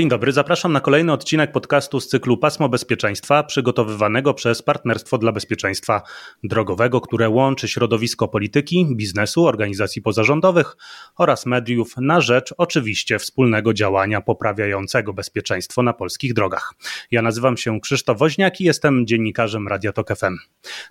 [0.00, 5.32] Dzień dobry, zapraszam na kolejny odcinek podcastu z cyklu Pasmo Bezpieczeństwa, przygotowywanego przez Partnerstwo dla
[5.32, 6.02] Bezpieczeństwa
[6.44, 10.76] Drogowego, które łączy środowisko polityki, biznesu, organizacji pozarządowych
[11.16, 16.74] oraz mediów na rzecz oczywiście wspólnego działania poprawiającego bezpieczeństwo na polskich drogach.
[17.10, 20.36] Ja nazywam się Krzysztof Woźniak i jestem dziennikarzem Radia Tok FM.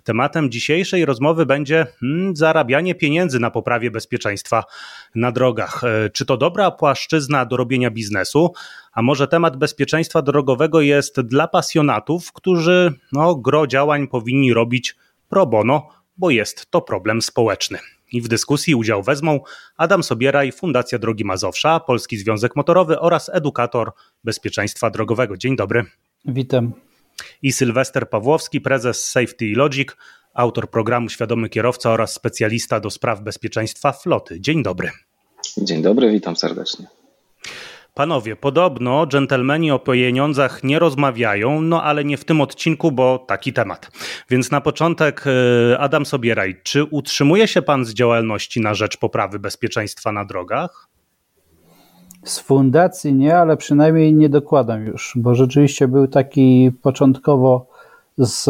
[0.04, 4.64] Tematem dzisiejszej rozmowy będzie hmm, zarabianie pieniędzy na poprawie bezpieczeństwa
[5.14, 5.84] na drogach.
[5.84, 8.52] E, czy to dobra płaszczyzna do robienia biznesu?
[8.92, 14.96] A może temat bezpieczeństwa drogowego jest dla pasjonatów, którzy no, gro działań powinni robić
[15.28, 17.78] pro bono, bo jest to problem społeczny.
[18.12, 19.40] I w dyskusji udział wezmą
[19.76, 23.92] Adam Sobieraj, Fundacja Drogi Mazowsza, Polski Związek Motorowy oraz edukator
[24.24, 25.36] bezpieczeństwa drogowego.
[25.36, 25.84] Dzień dobry.
[26.24, 26.72] Witam.
[27.42, 29.88] I Sylwester Pawłowski, prezes Safety Logic,
[30.34, 34.40] autor programu Świadomy Kierowca oraz specjalista do spraw bezpieczeństwa floty.
[34.40, 34.90] Dzień dobry.
[35.58, 36.86] Dzień dobry, witam serdecznie.
[37.94, 43.52] Panowie, podobno dżentelmeni o pieniądzach nie rozmawiają, no ale nie w tym odcinku, bo taki
[43.52, 43.90] temat.
[44.30, 49.38] Więc na początek e, Adam Sobieraj, czy utrzymuje się pan z działalności na rzecz poprawy
[49.38, 50.88] bezpieczeństwa na drogach?
[52.24, 57.69] Z fundacji nie, ale przynajmniej nie dokładam już, bo rzeczywiście był taki początkowo
[58.20, 58.48] z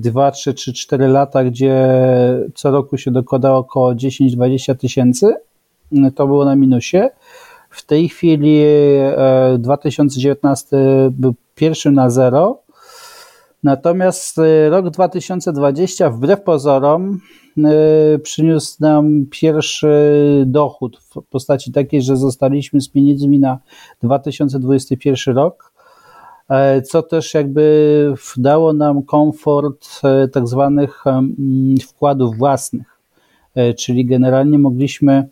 [0.00, 1.88] 2, 3 czy 4 lata, gdzie
[2.54, 5.34] co roku się dokładało około 10-20 tysięcy.
[6.14, 7.08] To było na minusie.
[7.70, 8.62] W tej chwili
[9.58, 12.62] 2019 e, był pierwszy na zero,
[13.62, 17.20] natomiast e, rok 2020 wbrew pozorom
[17.58, 19.88] e, przyniósł nam pierwszy
[20.46, 23.58] dochód w postaci takiej, że zostaliśmy z pieniędzmi na
[24.02, 25.65] 2021 rok,
[26.84, 29.88] co też jakby dało nam komfort
[30.32, 31.04] tak zwanych
[31.88, 33.00] wkładów własnych,
[33.76, 35.28] czyli generalnie mogliśmy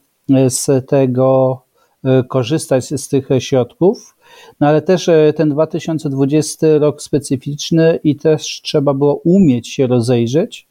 [0.48, 1.60] z tego
[2.04, 4.16] E, korzystać z tych środków.
[4.60, 10.66] No ale też e, ten 2020 rok specyficzny i też trzeba było umieć się rozejrzeć,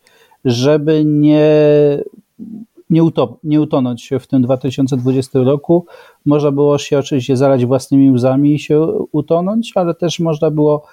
[0.45, 1.49] żeby nie,
[2.89, 5.85] nie, utop, nie utonąć w tym 2020 roku.
[6.25, 10.85] Można było się oczywiście zalać własnymi łzami i się utonąć, ale też można było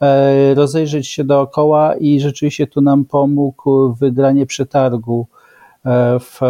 [0.00, 5.26] e, rozejrzeć się dookoła i rzeczywiście tu nam pomógł wygranie przetargu
[5.88, 6.40] E, w,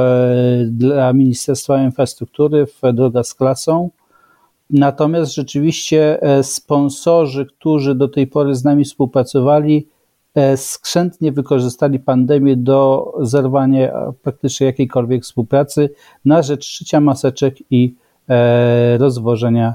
[0.71, 3.91] dla Ministerstwa Infrastruktury w Droga z klasą.
[4.71, 9.98] Natomiast rzeczywiście e, sponsorzy, którzy do tej pory z nami współpracowali, e,
[10.57, 15.91] skrzętnie wykorzystali pandemię do zerwania praktycznie jakiejkolwiek współpracy
[16.25, 17.95] na rzecz szycia maseczek i
[18.99, 19.75] rozwożenia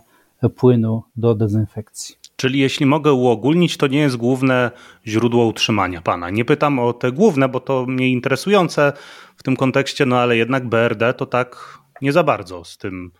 [0.50, 2.16] płynu do dezynfekcji.
[2.35, 4.72] Czyli jeśli mogę uogólnić, to nie jest główne
[5.07, 6.29] źródło utrzymania pana.
[6.29, 8.94] Nie pytam o te główne, bo to mnie interesujące
[9.38, 13.12] w tym kontekście, no ale jednak BRD to tak nie za bardzo z tym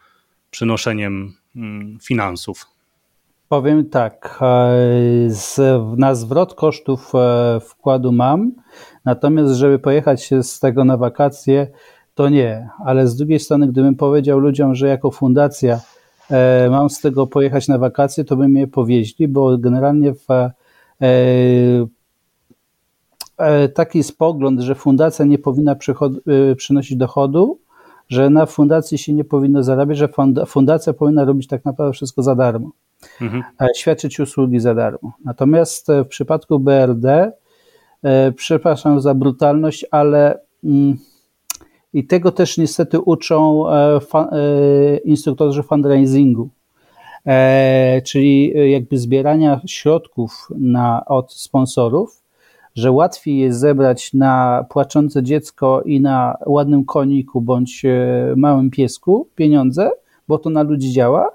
[0.49, 2.72] przynoszeniem mm, finansów.
[3.53, 4.75] Powiem tak, e,
[5.27, 5.59] z,
[5.97, 8.51] na zwrot kosztów e, wkładu mam,
[9.05, 11.67] natomiast żeby pojechać z tego na wakacje,
[12.15, 12.69] to nie.
[12.85, 15.79] Ale z drugiej strony, gdybym powiedział ludziom, że jako fundacja
[16.31, 20.27] E, mam z tego pojechać na wakacje, to by mnie powieźli, bo generalnie w,
[23.73, 25.75] taki jest pogląd, że fundacja nie powinna
[26.57, 27.59] przynosić dochodu,
[28.09, 30.09] że na fundacji się nie powinno zarabiać, że
[30.47, 32.71] fundacja powinna robić tak naprawdę wszystko za darmo,
[33.21, 33.43] mhm.
[33.75, 35.11] świadczyć usługi za darmo.
[35.25, 37.31] Natomiast w przypadku BRD,
[38.35, 40.97] przepraszam za brutalność, ale mm,
[41.93, 46.49] i tego też niestety uczą e, e, instruktorzy fundraisingu,
[47.25, 52.23] e, czyli jakby zbierania środków na, od sponsorów,
[52.75, 57.85] że łatwiej jest zebrać na płaczące dziecko i na ładnym koniku bądź
[58.35, 59.91] małym piesku pieniądze,
[60.27, 61.29] bo to na ludzi działa,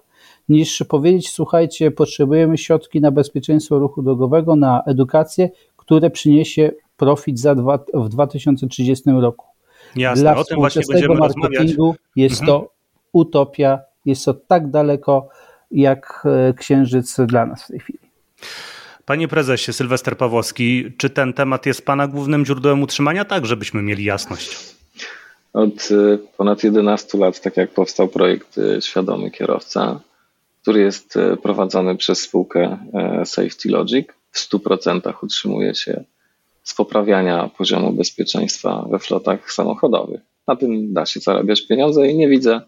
[0.48, 7.54] niż powiedzieć, słuchajcie, potrzebujemy środki na bezpieczeństwo ruchu drogowego, na edukację, które przyniesie profit za
[7.54, 9.46] dwa, w 2030 roku.
[9.96, 12.00] Jasne, Dla o tym właśnie będziemy marketingu rozmawiać.
[12.16, 12.60] jest mhm.
[12.60, 12.70] to
[13.12, 15.28] utopia, jest to tak daleko
[15.70, 17.98] jak e, księżyc dla nas w tej chwili.
[19.04, 23.24] Panie prezesie, Sylwester Pawłowski, czy ten temat jest Pana głównym źródłem utrzymania?
[23.24, 24.76] Tak, żebyśmy mieli jasność.
[25.52, 30.00] Od e, ponad 11 lat, tak jak powstał projekt e, Świadomy Kierowca,
[30.62, 32.78] który jest prowadzony przez spółkę
[33.24, 36.04] Safety Logic, w 100% utrzymuje się
[36.62, 40.20] z poprawiania poziomu bezpieczeństwa we flotach samochodowych.
[40.46, 42.60] Na tym da się zarabiać pieniądze i nie widzę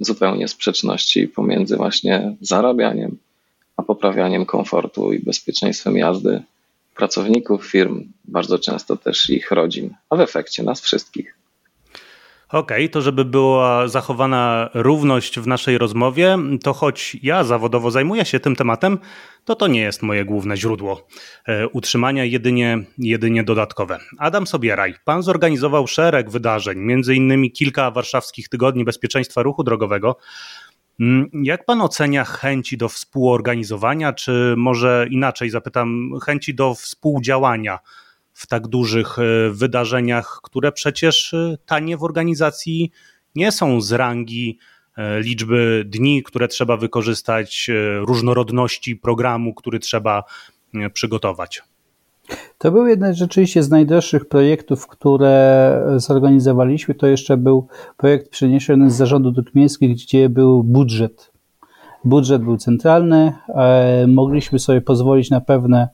[0.00, 3.18] zupełnie sprzeczności pomiędzy właśnie zarabianiem,
[3.76, 6.42] a poprawianiem komfortu i bezpieczeństwem jazdy
[6.96, 11.38] pracowników firm, bardzo często też ich rodzin, a w efekcie nas wszystkich.
[12.54, 18.24] Okej, okay, to żeby była zachowana równość w naszej rozmowie, to choć ja zawodowo zajmuję
[18.24, 18.98] się tym tematem,
[19.44, 21.06] to to nie jest moje główne źródło
[21.46, 23.98] e, utrzymania, jedynie, jedynie dodatkowe.
[24.18, 30.16] Adam Sobieraj, pan zorganizował szereg wydarzeń, między innymi kilka warszawskich tygodni bezpieczeństwa ruchu drogowego.
[31.00, 37.78] Mm, jak pan ocenia chęci do współorganizowania, czy może inaczej zapytam, chęci do współdziałania
[38.34, 42.90] w tak dużych e, wydarzeniach, które przecież e, tanie w organizacji
[43.34, 44.58] nie są z rangi
[44.96, 47.70] e, liczby dni, które trzeba wykorzystać,
[48.00, 50.24] różnorodności programu, który trzeba
[50.92, 51.62] przygotować.
[52.58, 56.94] To był jeden rzeczywiście z najdroższych projektów, które zorganizowaliśmy.
[56.94, 61.32] To jeszcze był projekt przeniesiony z zarządu dróg miejskich, gdzie był budżet.
[62.04, 63.32] Budżet był centralny,
[64.06, 65.88] mogliśmy sobie pozwolić na pewne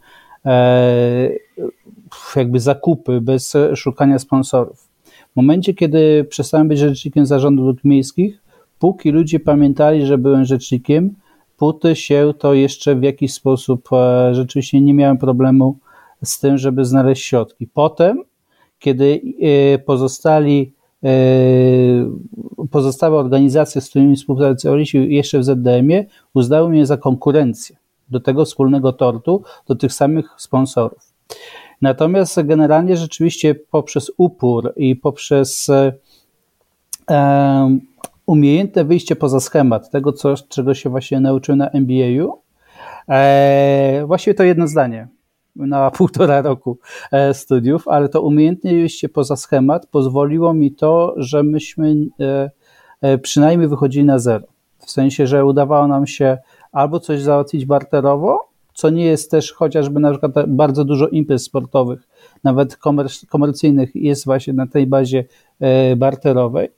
[2.36, 4.88] jakby zakupy bez szukania sponsorów.
[5.32, 8.42] W momencie, kiedy przestałem być rzecznikiem zarządu dróg miejskich,
[8.78, 11.14] póki ludzie pamiętali, że byłem rzecznikiem,
[11.56, 15.78] póty się to jeszcze w jakiś sposób e, rzeczywiście nie miałem problemu
[16.24, 17.66] z tym, żeby znaleźć środki.
[17.66, 18.22] Potem,
[18.78, 20.74] kiedy e, pozostali
[21.04, 21.10] e,
[22.70, 27.76] pozostałe organizacje, z którymi współpracowaliśmy jeszcze w ZDM-ie, uznały mnie za konkurencję
[28.10, 31.12] do tego wspólnego tortu, do tych samych sponsorów.
[31.82, 35.68] Natomiast generalnie rzeczywiście poprzez upór i poprzez
[37.10, 37.76] e,
[38.26, 42.42] umiejętne wyjście poza schemat tego, co, czego się właśnie nauczyłem na MBA-u,
[43.08, 45.08] e, właściwie to jedno zdanie
[45.56, 46.78] na półtora roku
[47.12, 51.94] e, studiów, ale to umiejętne wyjście poza schemat pozwoliło mi to, że myśmy
[53.22, 54.46] przynajmniej wychodzili na zero.
[54.78, 56.38] W sensie, że udawało nam się
[56.72, 58.49] albo coś załatwić barterowo,
[58.80, 62.08] co nie jest też chociażby na przykład bardzo dużo imprez sportowych,
[62.44, 62.76] nawet
[63.28, 65.24] komercyjnych jest właśnie na tej bazie
[65.60, 66.68] e, barterowej.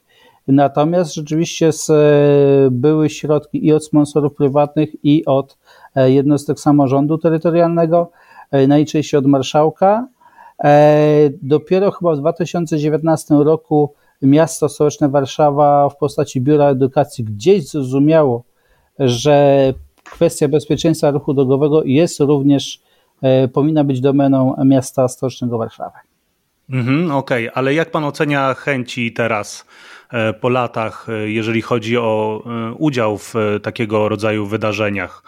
[0.49, 1.70] Natomiast rzeczywiście e,
[2.70, 5.58] były środki i od sponsorów prywatnych, i od
[5.94, 8.10] e, jednostek samorządu terytorialnego,
[8.69, 10.08] najczęściej od marszałka.
[11.43, 18.44] Dopiero chyba w 2019 roku miasto stołeczne Warszawa w postaci Biura Edukacji gdzieś zrozumiało,
[18.99, 19.75] że
[20.12, 22.81] kwestia bezpieczeństwa ruchu drogowego jest również,
[23.23, 25.99] e, powinna być domeną miasta stołecznego Warszawy.
[26.70, 27.55] Mhm, Okej, okay.
[27.55, 29.67] ale jak pan ocenia chęci teraz
[30.12, 32.43] e, po latach, e, jeżeli chodzi o
[32.79, 35.23] udział w takiego rodzaju wydarzeniach?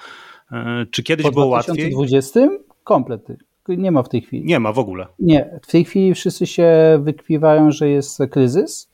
[0.91, 1.75] Czy kiedyś po było łatwiej?
[1.75, 2.41] W 2020
[2.85, 3.29] komplet.
[3.69, 4.45] Nie ma w tej chwili.
[4.45, 5.07] Nie ma w ogóle.
[5.19, 8.91] Nie, w tej chwili wszyscy się wykpiwają, że jest kryzys.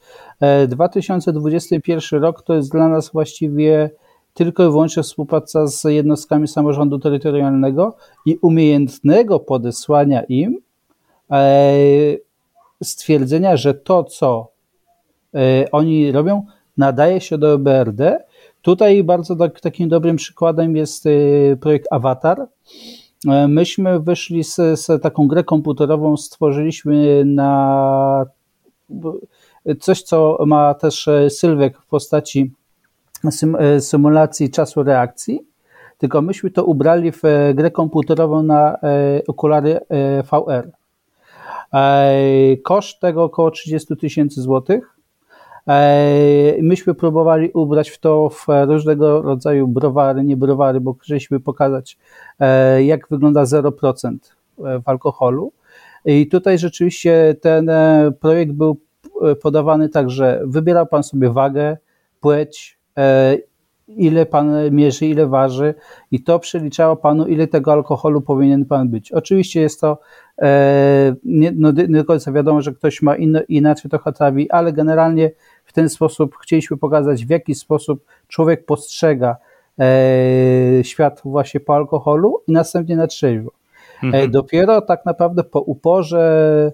[0.68, 3.90] 2021 rok to jest dla nas właściwie
[4.34, 7.96] tylko i wyłącznie współpraca z jednostkami samorządu terytorialnego
[8.26, 10.58] i umiejętnego podesłania im
[11.30, 11.74] e,
[12.82, 14.48] stwierdzenia, że to, co
[15.34, 16.46] e, oni robią,
[16.76, 18.24] nadaje się do BRD.
[18.62, 21.10] Tutaj bardzo tak, takim dobrym przykładem jest e,
[21.56, 22.46] projekt Avatar.
[23.48, 28.26] Myśmy wyszli z, z taką grę komputerową, stworzyliśmy na
[29.80, 32.52] coś, co ma też Sylwek w postaci
[33.80, 35.46] symulacji czasu reakcji,
[35.98, 39.80] tylko myśmy to ubrali w e, grę komputerową na e, okulary
[40.30, 40.70] VR.
[42.62, 44.96] Koszt tego około 30 tysięcy złotych.
[46.62, 51.98] Myśmy próbowali ubrać w to w różnego rodzaju browary, nie browary, bo chcieliśmy pokazać,
[52.78, 54.16] jak wygląda 0%
[54.58, 55.52] w alkoholu.
[56.04, 57.70] I tutaj rzeczywiście ten
[58.20, 58.76] projekt był
[59.42, 61.76] podawany tak, że wybierał Pan sobie wagę,
[62.20, 62.79] płeć, E,
[63.96, 65.74] ile pan mierzy, ile waży
[66.10, 69.12] i to przeliczało panu, ile tego alkoholu powinien pan być.
[69.12, 69.98] Oczywiście jest to
[70.42, 74.72] e, nie, no, nie do końca wiadomo, że ktoś ma inno, inaczej to trawi, ale
[74.72, 75.30] generalnie
[75.64, 79.36] w ten sposób chcieliśmy pokazać, w jaki sposób człowiek postrzega
[79.78, 83.50] e, świat właśnie po alkoholu i następnie na trzeźwo.
[84.02, 84.30] Mhm.
[84.30, 86.72] Dopiero tak naprawdę po uporze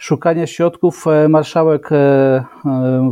[0.00, 2.44] szukania środków e, marszałek e, e,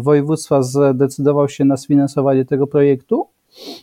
[0.01, 3.27] województwa zdecydował się na sfinansowanie tego projektu,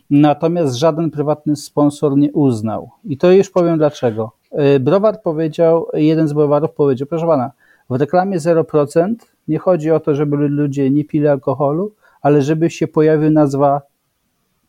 [0.09, 2.89] natomiast żaden prywatny sponsor nie uznał.
[3.03, 4.31] I to już powiem dlaczego.
[4.79, 7.51] Browar powiedział, jeden z browarów powiedział, proszę pana,
[7.89, 9.15] w reklamie 0%
[9.47, 13.81] nie chodzi o to, żeby ludzie nie pili alkoholu, ale żeby się pojawił nazwa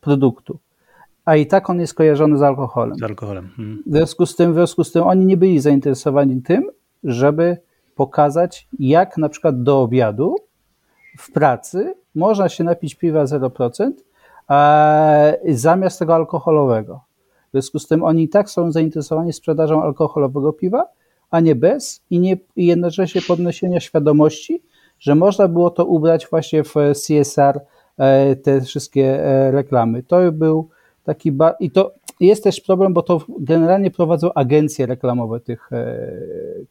[0.01, 0.59] produktu.
[1.25, 2.97] A i tak on jest kojarzony z alkoholem.
[2.97, 3.49] Z alkoholem.
[3.55, 3.83] Hmm.
[3.85, 6.69] W, związku z tym, w związku z tym oni nie byli zainteresowani tym,
[7.03, 7.57] żeby
[7.97, 10.35] pokazać, jak na przykład do obiadu
[11.17, 13.91] w pracy można się napić piwa 0%
[14.49, 17.01] e, zamiast tego alkoholowego.
[17.47, 20.85] W związku z tym oni i tak są zainteresowani sprzedażą alkoholowego piwa,
[21.31, 24.63] a nie bez i, nie, i jednocześnie podniesienia świadomości,
[24.99, 27.61] że można było to ubrać właśnie w CSR,
[27.97, 30.03] e, te wszystkie e, reklamy.
[30.03, 30.69] To był
[31.03, 36.11] taki, i to jest też problem, bo to generalnie prowadzą agencje reklamowe tych, e,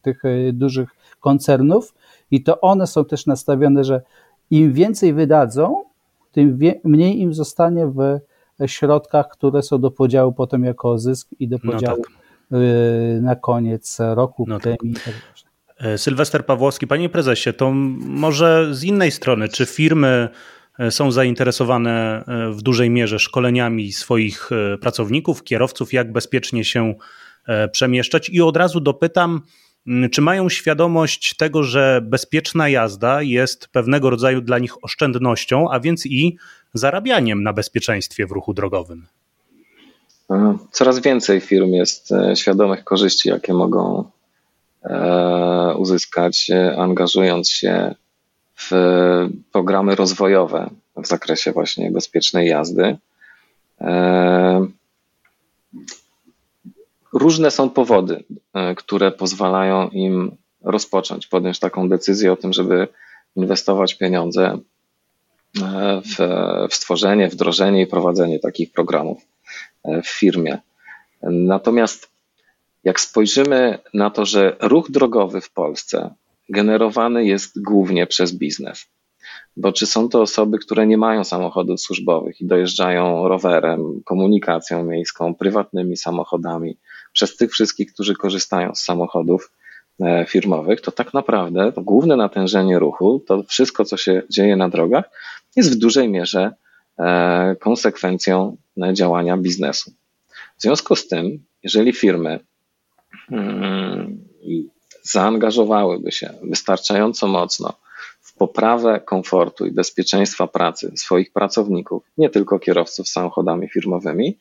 [0.02, 0.22] tych
[0.52, 0.88] dużych
[1.20, 1.94] koncernów
[2.30, 4.02] i to one są też nastawione, że
[4.50, 5.84] im więcej wydadzą,
[6.32, 8.18] tym mniej im zostanie w
[8.66, 12.02] środkach, które są do podziału potem jako zysk i do no podziału
[12.50, 13.22] no tak.
[13.22, 14.44] na koniec roku.
[14.48, 14.76] No tak.
[15.04, 15.14] tak
[15.78, 20.28] e, Sylwester Pawłowski, panie prezesie, to może z innej strony, czy firmy e,
[20.90, 26.94] są zainteresowane e, w dużej mierze szkoleniami swoich pracowników, kierowców, jak bezpiecznie się
[27.72, 28.28] przemieszczać?
[28.28, 29.42] I od razu dopytam,
[30.12, 36.06] czy mają świadomość tego, że bezpieczna jazda jest pewnego rodzaju dla nich oszczędnością, a więc
[36.06, 36.36] i
[36.74, 39.06] zarabianiem na bezpieczeństwie w ruchu drogowym?
[40.72, 44.10] Coraz więcej firm jest e, świadomych korzyści, jakie mogą
[44.82, 47.94] e, uzyskać, e, angażując się
[48.56, 48.70] w
[49.56, 52.96] programy rozwojowe w zakresie właśnie bezpiecznej jazdy.
[57.12, 62.88] Różne są powody, e, które pozwalają im rozpocząć, podjąć taką decyzję o tym, żeby
[63.36, 64.58] inwestować pieniądze
[65.62, 66.16] e, w,
[66.70, 69.22] w stworzenie, wdrożenie i prowadzenie takich programów
[69.84, 70.58] e, w firmie.
[71.22, 72.10] Natomiast
[72.84, 76.14] jak spojrzymy na to, że ruch drogowy w Polsce
[76.48, 78.86] generowany jest głównie przez biznes,
[79.56, 85.34] bo czy są to osoby, które nie mają samochodów służbowych i dojeżdżają rowerem, komunikacją miejską,
[85.34, 86.76] prywatnymi samochodami,
[87.12, 89.52] przez tych wszystkich, którzy korzystają z samochodów
[90.00, 94.68] e, firmowych, to tak naprawdę to główne natężenie ruchu, to wszystko, co się dzieje na
[94.68, 95.04] drogach,
[95.56, 96.54] jest w dużej mierze
[96.98, 99.90] e, konsekwencją e, działania biznesu.
[100.58, 102.40] W związku z tym, jeżeli firmy
[103.32, 104.24] mm,
[105.02, 107.85] zaangażowałyby się wystarczająco mocno
[108.38, 114.38] poprawę komfortu i bezpieczeństwa pracy swoich pracowników, nie tylko kierowców samochodami firmowymi,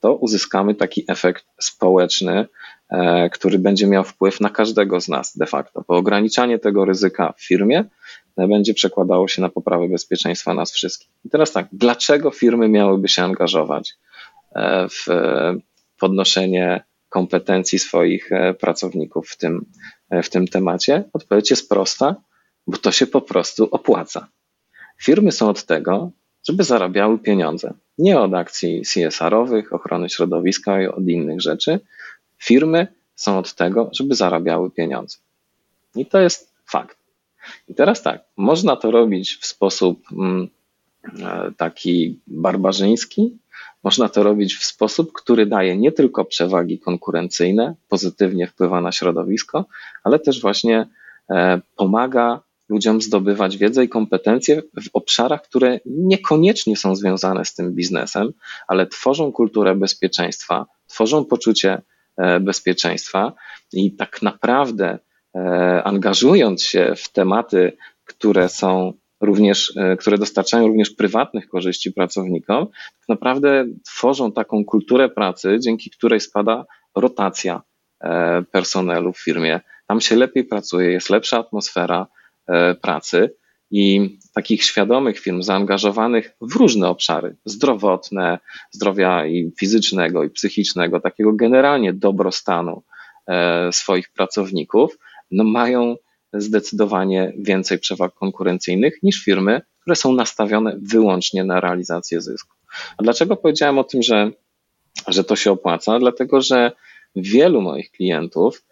[0.00, 2.46] to uzyskamy taki efekt społeczny,
[2.90, 7.34] e, który będzie miał wpływ na każdego z nas de facto, bo ograniczanie tego ryzyka
[7.36, 7.84] w firmie
[8.36, 11.10] e, będzie przekładało się na poprawę bezpieczeństwa nas wszystkich.
[11.24, 13.94] I teraz tak, dlaczego firmy miałyby się angażować
[14.54, 15.06] e, w
[16.00, 19.66] podnoszenie kompetencji swoich pracowników w tym,
[20.22, 21.04] w tym temacie?
[21.12, 22.16] Odpowiedź jest prosta,
[22.68, 24.28] bo to się po prostu opłaca.
[25.02, 26.10] Firmy są od tego,
[26.48, 27.74] żeby zarabiały pieniądze.
[27.98, 31.80] Nie od akcji CSR-owych, ochrony środowiska i od innych rzeczy.
[32.38, 35.18] Firmy są od tego, żeby zarabiały pieniądze.
[35.94, 36.98] I to jest fakt.
[37.68, 40.48] I teraz tak, można to robić w sposób mm,
[41.22, 43.38] e, taki barbarzyński,
[43.82, 49.64] można to robić w sposób, który daje nie tylko przewagi konkurencyjne, pozytywnie wpływa na środowisko,
[50.04, 50.86] ale też właśnie
[51.30, 57.74] e, pomaga ludziom zdobywać wiedzę i kompetencje w obszarach, które niekoniecznie są związane z tym
[57.74, 58.32] biznesem,
[58.68, 61.82] ale tworzą kulturę bezpieczeństwa, tworzą poczucie
[62.16, 63.32] e, bezpieczeństwa
[63.72, 64.98] i tak naprawdę
[65.34, 72.66] e, angażując się w tematy, które są również, e, które dostarczają również prywatnych korzyści pracownikom,
[72.66, 76.64] tak naprawdę tworzą taką kulturę pracy, dzięki której spada
[76.96, 77.62] rotacja
[78.52, 79.60] personelu w firmie.
[79.86, 82.06] Tam się lepiej pracuje, jest lepsza atmosfera,
[82.80, 83.30] pracy
[83.70, 88.38] i takich świadomych firm zaangażowanych w różne obszary zdrowotne,
[88.70, 92.82] zdrowia i fizycznego i psychicznego, takiego generalnie dobrostanu
[93.26, 94.98] e, swoich pracowników,
[95.30, 95.96] no mają
[96.32, 102.56] zdecydowanie więcej przewag konkurencyjnych niż firmy, które są nastawione wyłącznie na realizację zysku.
[102.98, 104.30] A dlaczego powiedziałem o tym, że,
[105.08, 105.98] że to się opłaca?
[105.98, 106.72] Dlatego, że
[107.16, 108.67] wielu moich klientów E,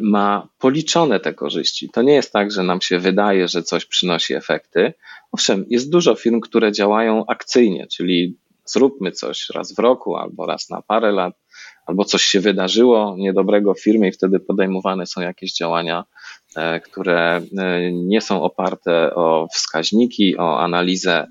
[0.00, 1.88] ma policzone te korzyści.
[1.88, 4.94] To nie jest tak, że nam się wydaje, że coś przynosi efekty.
[5.32, 10.70] Owszem, jest dużo firm, które działają akcyjnie, czyli zróbmy coś raz w roku albo raz
[10.70, 11.34] na parę lat,
[11.86, 16.04] albo coś się wydarzyło niedobrego w firmie i wtedy podejmowane są jakieś działania,
[16.56, 21.26] e, które e, nie są oparte o wskaźniki, o analizę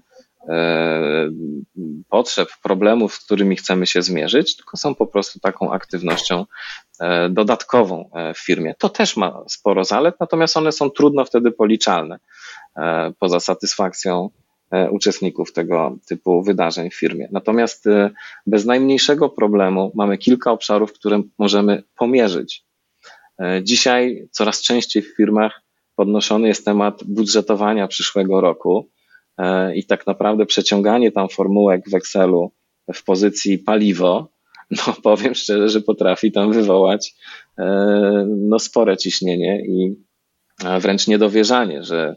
[2.10, 6.46] potrzeb, problemów, z którymi chcemy się zmierzyć, tylko są po prostu taką aktywnością
[7.00, 8.76] E, dodatkową e, w firmie.
[8.78, 12.20] To też ma sporo zalet, natomiast one są trudno wtedy policzalne
[12.78, 14.30] e, poza satysfakcją
[14.92, 17.28] uczestników tego typu wydarzeń w firmie.
[17.32, 17.86] Natomiast
[18.48, 22.66] bez najmniejszego problemu mamy kilka obszarów, które możemy pomierzyć.
[23.62, 25.62] Dzisiaj coraz częściej w firmach
[25.96, 28.90] podnoszony jest temat budżetowania przyszłego roku
[29.75, 32.52] i tak naprawdę przeciąganie tam formułek w Excelu
[32.94, 34.34] w pozycji paliwo
[34.88, 37.16] no powiem szczerze, że potrafi tam wywołać
[37.58, 37.66] e,
[38.28, 40.04] no, spore ciśnienie i
[40.80, 42.16] wręcz niedowierzanie, że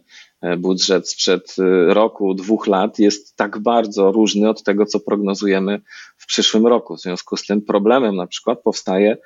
[0.59, 1.57] budżet sprzed
[1.89, 5.81] roku, dwóch lat jest tak bardzo różny od tego, co prognozujemy
[6.17, 6.97] w przyszłym roku.
[6.97, 9.17] W związku z tym problemem na przykład powstaje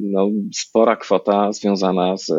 [0.00, 2.32] no, spora kwota związana z,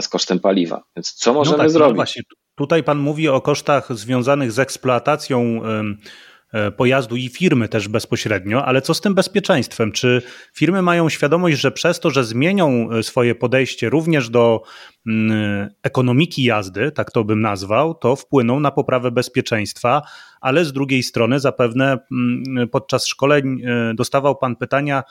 [0.00, 0.84] z kosztem paliwa.
[0.96, 1.92] Więc co no możemy no tak, zrobić?
[1.92, 2.22] No właśnie,
[2.56, 5.60] tutaj Pan mówi o kosztach związanych z eksploatacją
[6.52, 9.92] E, pojazdu i firmy też bezpośrednio, ale co z tym bezpieczeństwem?
[9.92, 10.22] Czy
[10.54, 14.62] firmy mają świadomość, że przez to, że zmienią e, swoje podejście również do
[15.82, 20.02] ekonomiki jazdy, tak to bym nazwał, to wpłyną na poprawę bezpieczeństwa,
[20.40, 21.98] ale z drugiej strony zapewne
[22.72, 25.02] podczas szkoleń e, dostawał Pan pytania,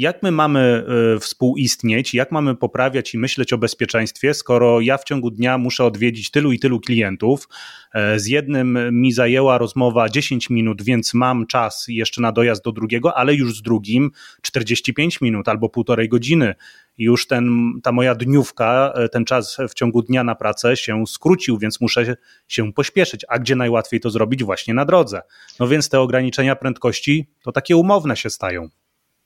[0.00, 0.84] jak my mamy
[1.16, 5.84] e, współistnieć, jak mamy poprawiać i myśleć o bezpieczeństwie, skoro ja w ciągu dnia muszę
[5.84, 7.48] odwiedzić tylu i tylu klientów.
[7.94, 12.72] E, z jednym mi zajęła rozmowa 10 minut, więc mam czas jeszcze na dojazd do
[12.72, 14.10] drugiego, ale już z drugim
[14.42, 16.54] 45 minut albo półtorej godziny.
[16.98, 21.58] Już ten, ta moja dniówka, e, ten czas w ciągu dnia na pracę się skrócił,
[21.58, 22.16] więc muszę
[22.48, 23.24] się pośpieszyć.
[23.28, 24.44] A gdzie najłatwiej to zrobić?
[24.44, 25.22] Właśnie na drodze.
[25.58, 28.70] No więc te ograniczenia prędkości to takie umowne się stają.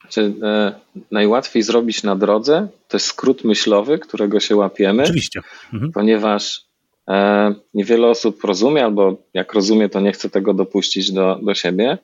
[0.05, 0.75] Znaczy, e,
[1.11, 5.03] najłatwiej zrobić na drodze to jest skrót myślowy, którego się łapiemy.
[5.03, 5.41] Oczywiście.
[5.73, 5.93] Mhm.
[5.93, 6.61] Ponieważ
[7.09, 11.99] e, niewiele osób rozumie, albo jak rozumie, to nie chce tego dopuścić do, do siebie.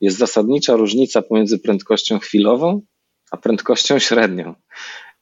[0.00, 2.80] Jest zasadnicza różnica pomiędzy prędkością chwilową
[3.30, 4.54] a prędkością średnią.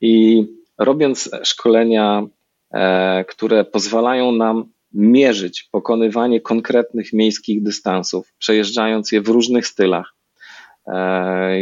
[0.01, 0.45] I
[0.79, 2.27] robiąc szkolenia,
[2.75, 10.15] e, które pozwalają nam mierzyć pokonywanie konkretnych miejskich dystansów, przejeżdżając je w różnych stylach,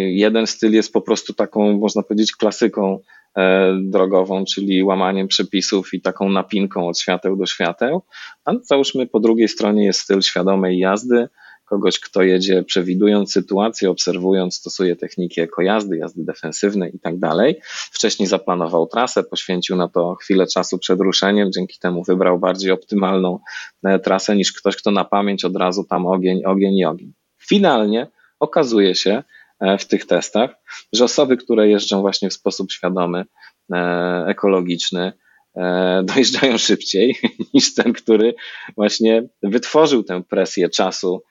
[0.09, 2.99] jeden styl jest po prostu taką, można powiedzieć, klasyką
[3.37, 8.03] e, drogową, czyli łamaniem przepisów i taką napinką od świateł do świateł.
[8.45, 11.29] A załóżmy po drugiej stronie jest styl świadomej jazdy,
[11.65, 17.61] kogoś, kto jedzie przewidując sytuację, obserwując, stosuje techniki ekojazdy, jazdy defensywnej i tak dalej.
[17.93, 23.39] Wcześniej zaplanował trasę, poświęcił na to chwilę czasu przed ruszeniem, dzięki temu wybrał bardziej optymalną
[23.85, 27.13] e, trasę niż ktoś, kto na pamięć od razu tam ogień, ogień i ogień.
[27.49, 28.07] Finalnie
[28.41, 29.23] okazuje się
[29.61, 30.51] e, w tych testach,
[30.93, 33.25] że osoby, które jeżdżą właśnie w sposób świadomy,
[33.73, 35.13] e, ekologiczny,
[35.57, 37.17] e, dojeżdżają szybciej
[37.55, 38.35] niż ten, który
[38.77, 41.23] właśnie wytworzył tę presję czasu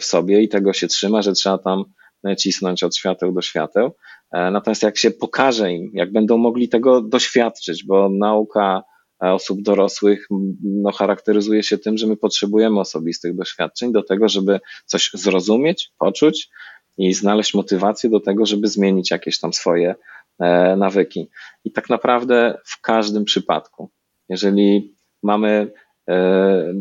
[0.00, 1.84] w sobie i tego się trzyma, że trzeba tam
[2.38, 3.96] cisnąć od świateł do świateł.
[4.32, 8.82] Natomiast jak się pokaże im, jak będą mogli tego doświadczyć, bo nauka
[9.30, 10.26] osób dorosłych
[10.62, 16.50] no, charakteryzuje się tym, że my potrzebujemy osobistych doświadczeń do tego, żeby coś zrozumieć, poczuć
[16.98, 19.94] i znaleźć motywację do tego, żeby zmienić jakieś tam swoje
[20.40, 21.28] e, nawyki.
[21.64, 23.90] I tak naprawdę w każdym przypadku,
[24.28, 25.72] jeżeli mamy
[26.08, 26.74] e,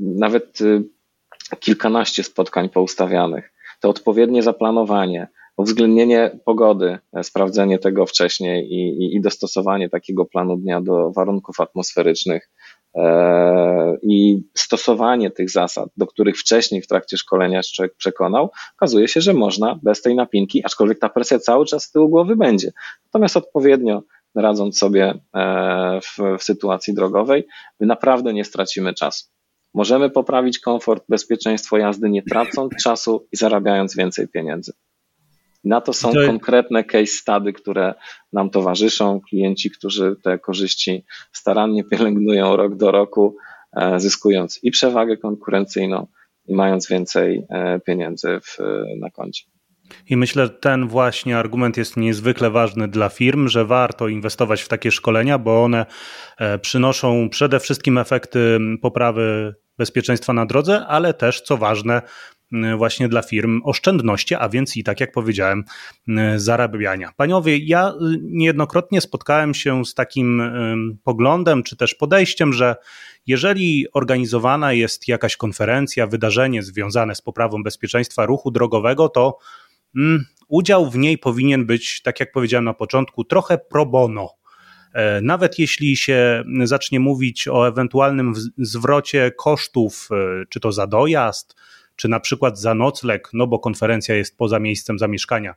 [0.00, 5.28] nawet e, kilkanaście spotkań poustawianych, to odpowiednie zaplanowanie,
[5.60, 11.60] uwzględnienie pogody, e, sprawdzenie tego wcześniej i, i, i dostosowanie takiego planu dnia do warunków
[11.60, 12.50] atmosferycznych
[12.94, 19.20] e, i stosowanie tych zasad, do których wcześniej w trakcie szkolenia człowiek przekonał, okazuje się,
[19.20, 22.72] że można bez tej napinki, aczkolwiek ta presja cały czas z tyłu głowy będzie.
[23.04, 24.02] Natomiast odpowiednio
[24.34, 27.46] radząc sobie e, w, w sytuacji drogowej,
[27.80, 29.26] my naprawdę nie stracimy czasu.
[29.74, 34.72] Możemy poprawić komfort, bezpieczeństwo jazdy, nie tracąc czasu i zarabiając więcej pieniędzy.
[35.64, 36.26] Na to są to...
[36.26, 37.94] konkretne case study, które
[38.32, 43.36] nam towarzyszą, klienci, którzy te korzyści starannie pielęgnują rok do roku,
[43.76, 46.06] e, zyskując i przewagę konkurencyjną,
[46.46, 48.58] i mając więcej e, pieniędzy w,
[49.00, 49.44] na koncie.
[50.06, 54.68] I myślę, że ten właśnie argument jest niezwykle ważny dla firm, że warto inwestować w
[54.68, 55.86] takie szkolenia, bo one
[56.38, 62.02] e, przynoszą przede wszystkim efekty poprawy bezpieczeństwa na drodze, ale też, co ważne,
[62.76, 65.64] właśnie dla firm oszczędności, a więc i tak jak powiedziałem,
[66.08, 67.12] y, zarabiania.
[67.16, 70.42] Paniowie, ja y, niejednokrotnie spotkałem się z takim
[71.04, 72.76] poglądem, czy też podejściem, że
[73.26, 79.38] jeżeli organizowana jest jakaś konferencja, wydarzenie związane z poprawą bezpieczeństwa ruchu drogowego, to
[79.96, 84.34] mm, udział w niej powinien być, tak jak powiedziałem na początku, trochę pro bono.
[84.92, 90.08] E, nawet jeśli się zacznie mówić o ewentualnym zwrocie kosztów,
[90.48, 91.56] czy to za dojazd,
[92.00, 95.54] czy na przykład za nocleg, no bo konferencja jest poza miejscem zamieszkania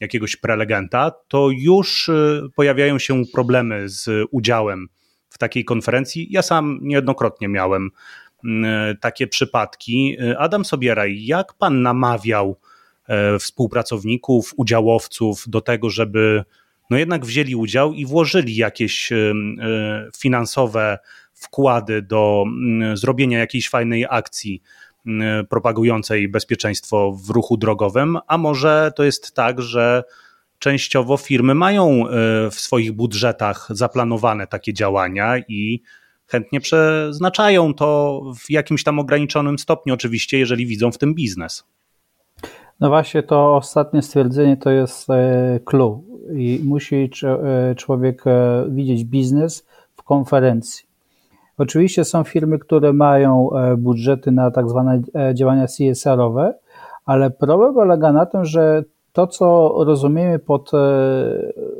[0.00, 4.88] jakiegoś prelegenta, to już y, pojawiają się problemy z udziałem
[5.28, 6.26] w takiej konferencji.
[6.30, 7.90] Ja sam niejednokrotnie miałem
[8.44, 8.48] y,
[9.00, 10.16] takie przypadki.
[10.38, 12.58] Adam Sobieraj, jak pan namawiał
[13.08, 16.44] e, współpracowników, udziałowców do tego, żeby
[16.90, 19.34] no jednak wzięli udział i włożyli jakieś y,
[20.18, 20.98] finansowe
[21.34, 22.44] wkłady do
[22.94, 24.91] zrobienia jakiejś fajnej akcji Y,
[25.48, 30.04] propagującej bezpieczeństwo w ruchu drogowym, a może to jest tak, że
[30.58, 32.10] częściowo firmy mają y,
[32.50, 35.82] w swoich budżetach zaplanowane takie działania i
[36.26, 41.64] chętnie przeznaczają to w jakimś tam ograniczonym stopniu, oczywiście, jeżeli widzą w tym biznes.
[42.80, 46.04] No właśnie, to ostatnie stwierdzenie to jest e, clue
[46.36, 50.91] i musi e, człowiek e, widzieć biznes w konferencji.
[51.58, 55.02] Oczywiście są firmy, które mają budżety na tak zwane
[55.34, 56.54] działania CSR-owe,
[57.04, 60.70] ale problem polega na tym, że to, co rozumiemy pod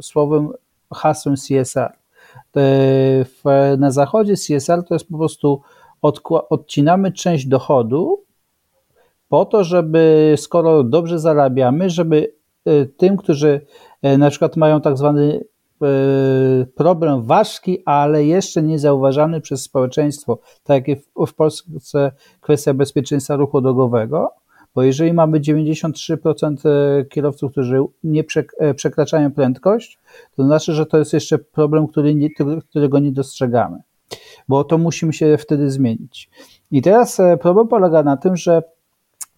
[0.00, 0.50] słowem
[0.94, 1.92] hasłem CSR,
[3.78, 5.61] na zachodzie CSR to jest po prostu
[6.50, 8.22] odcinamy część dochodu
[9.32, 13.61] po to, żeby skoro dobrze zarabiamy, żeby e, tym, którzy
[14.02, 15.44] e, na przykład mają tak zwany e,
[16.75, 23.61] problem ważki, ale jeszcze nie zauważany przez społeczeństwo, tak jak w Polsce kwestia bezpieczeństwa ruchu
[23.61, 24.31] drogowego,
[24.75, 28.25] bo jeżeli mamy 93% kierowców, którzy nie
[28.77, 29.99] przekraczają prędkość,
[30.37, 32.29] to znaczy, że to jest jeszcze problem, który nie,
[32.71, 33.79] którego nie dostrzegamy,
[34.49, 36.31] bo to musimy się wtedy zmienić.
[36.71, 38.62] I teraz problem polega na tym, że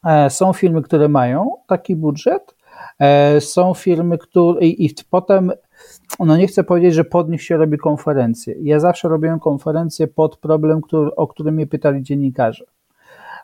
[0.05, 2.55] E, są firmy, które mają taki budżet,
[2.99, 5.53] e, są firmy, które i, i potem,
[6.20, 8.55] no nie chcę powiedzieć, że pod nich się robi konferencje.
[8.62, 12.64] Ja zawsze robiłem konferencje pod problem, który, o którym mnie pytali dziennikarze.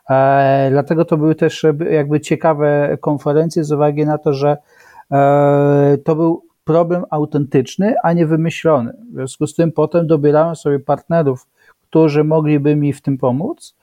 [0.09, 4.57] E, dlatego to były też jakby ciekawe konferencje z uwagi na to, że
[5.11, 8.93] e, to był problem autentyczny, a nie wymyślony.
[9.11, 11.47] W związku z tym potem dobierałem sobie partnerów
[11.91, 13.75] którzy mogliby mi w tym pomóc.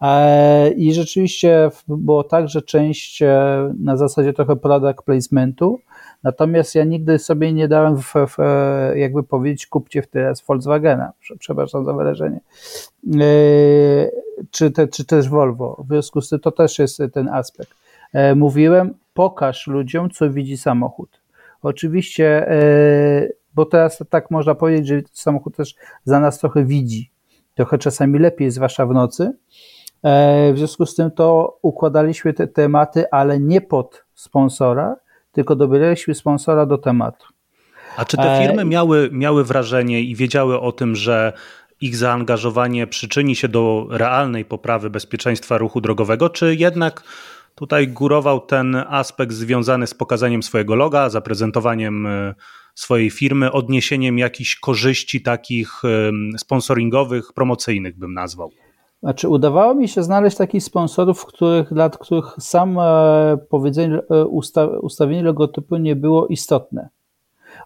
[0.00, 5.80] E, I rzeczywiście było tak, że część e, na zasadzie trochę product placementu,
[6.22, 8.36] natomiast ja nigdy sobie nie dałem, w, w,
[8.94, 12.40] jakby powiedzieć, kupcie w teraz Volkswagena, przepraszam za wyrażenie,
[13.06, 13.20] e,
[14.50, 15.84] czy, te, czy też Volvo.
[15.84, 17.74] W związku z tym to też jest ten aspekt.
[18.36, 21.20] Mówiłem, pokaż ludziom, co widzi samochód.
[21.62, 22.46] Oczywiście,
[23.54, 27.12] bo teraz tak można powiedzieć, że samochód też za nas trochę widzi
[27.54, 29.32] trochę czasami lepiej, zwłaszcza w nocy.
[30.02, 34.96] E, w związku z tym to układaliśmy te tematy, ale nie pod sponsora,
[35.32, 37.26] tylko dobieraliśmy sponsora do tematu.
[37.96, 41.32] A czy te e, firmy miały, miały wrażenie i wiedziały o tym, że
[41.80, 47.02] ich zaangażowanie przyczyni się do realnej poprawy bezpieczeństwa ruchu drogowego, czy jednak
[47.54, 52.34] tutaj górował ten aspekt związany z pokazaniem swojego loga, zaprezentowaniem e,
[52.74, 55.82] swojej firmy odniesieniem jakichś korzyści takich
[56.38, 58.50] sponsoringowych, promocyjnych bym nazwał.
[59.02, 64.66] Znaczy, udawało mi się znaleźć takich sponsorów, których, dla których sam e, powiedzenie, e, usta,
[64.66, 66.88] ustawienie logotypu nie było istotne.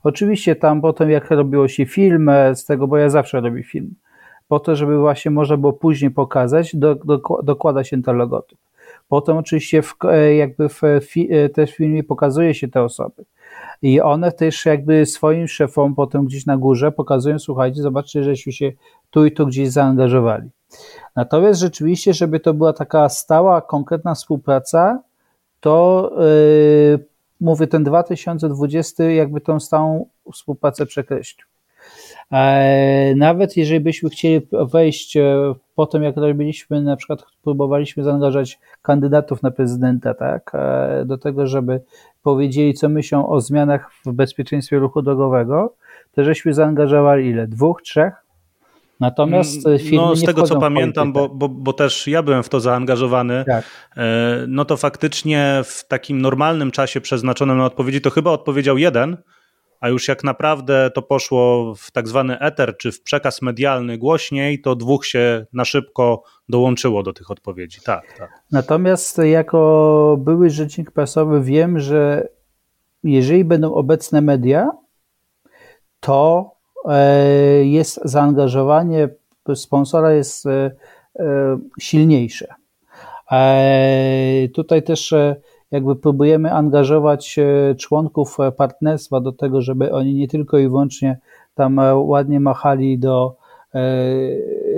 [0.02, 3.94] Oczywiście tam potem, jak robiło się film z tego, bo ja zawsze robię film,
[4.48, 8.58] po to, żeby właśnie można było później pokazać, do, do, dokłada się ten logotyp.
[9.08, 10.80] Potem oczywiście w, e, jakby w,
[11.54, 13.24] też w filmie pokazuje się te osoby.
[13.82, 18.72] I one też jakby swoim szefom potem gdzieś na górze pokazują, słuchajcie, zobaczcie, żeśmy się
[19.10, 20.50] tu i tu gdzieś zaangażowali.
[21.16, 25.02] Natomiast rzeczywiście, żeby to była taka stała, konkretna współpraca,
[25.60, 26.10] to
[26.90, 27.04] yy,
[27.40, 31.46] mówię, ten 2020 jakby tą stałą współpracę przekreślił.
[32.32, 38.58] E, nawet jeżeli byśmy chcieli wejść e, po tym, jak robiliśmy, na przykład próbowaliśmy zaangażować
[38.82, 41.80] kandydatów na prezydenta, tak, e, do tego, żeby
[42.22, 45.74] powiedzieli, co myślą o zmianach w bezpieczeństwie ruchu drogowego,
[46.12, 47.46] to żeśmy zaangażowali ile?
[47.46, 48.25] Dwóch, trzech?
[49.00, 52.48] Natomiast mm, firmy no, z tego co pamiętam, bo, bo, bo też ja byłem w
[52.48, 53.64] to zaangażowany, tak.
[54.48, 59.16] no to faktycznie w takim normalnym czasie przeznaczonym na odpowiedzi to chyba odpowiedział jeden,
[59.80, 64.60] a już jak naprawdę to poszło w tak zwany eter, czy w przekaz medialny głośniej,
[64.60, 67.80] to dwóch się na szybko dołączyło do tych odpowiedzi.
[67.84, 68.30] Tak, tak.
[68.52, 72.28] Natomiast jako były rzecznik prasowy wiem, że
[73.02, 74.70] jeżeli będą obecne media,
[76.00, 76.55] to e,
[77.62, 79.08] jest zaangażowanie
[79.54, 80.70] sponsora jest e,
[81.18, 82.54] e, silniejsze.
[84.54, 85.14] Tutaj też
[85.70, 91.18] jakby próbujemy angażować e, członków e, partnerstwa do tego, żeby oni nie tylko i wyłącznie
[91.54, 93.36] tam e, ładnie machali do,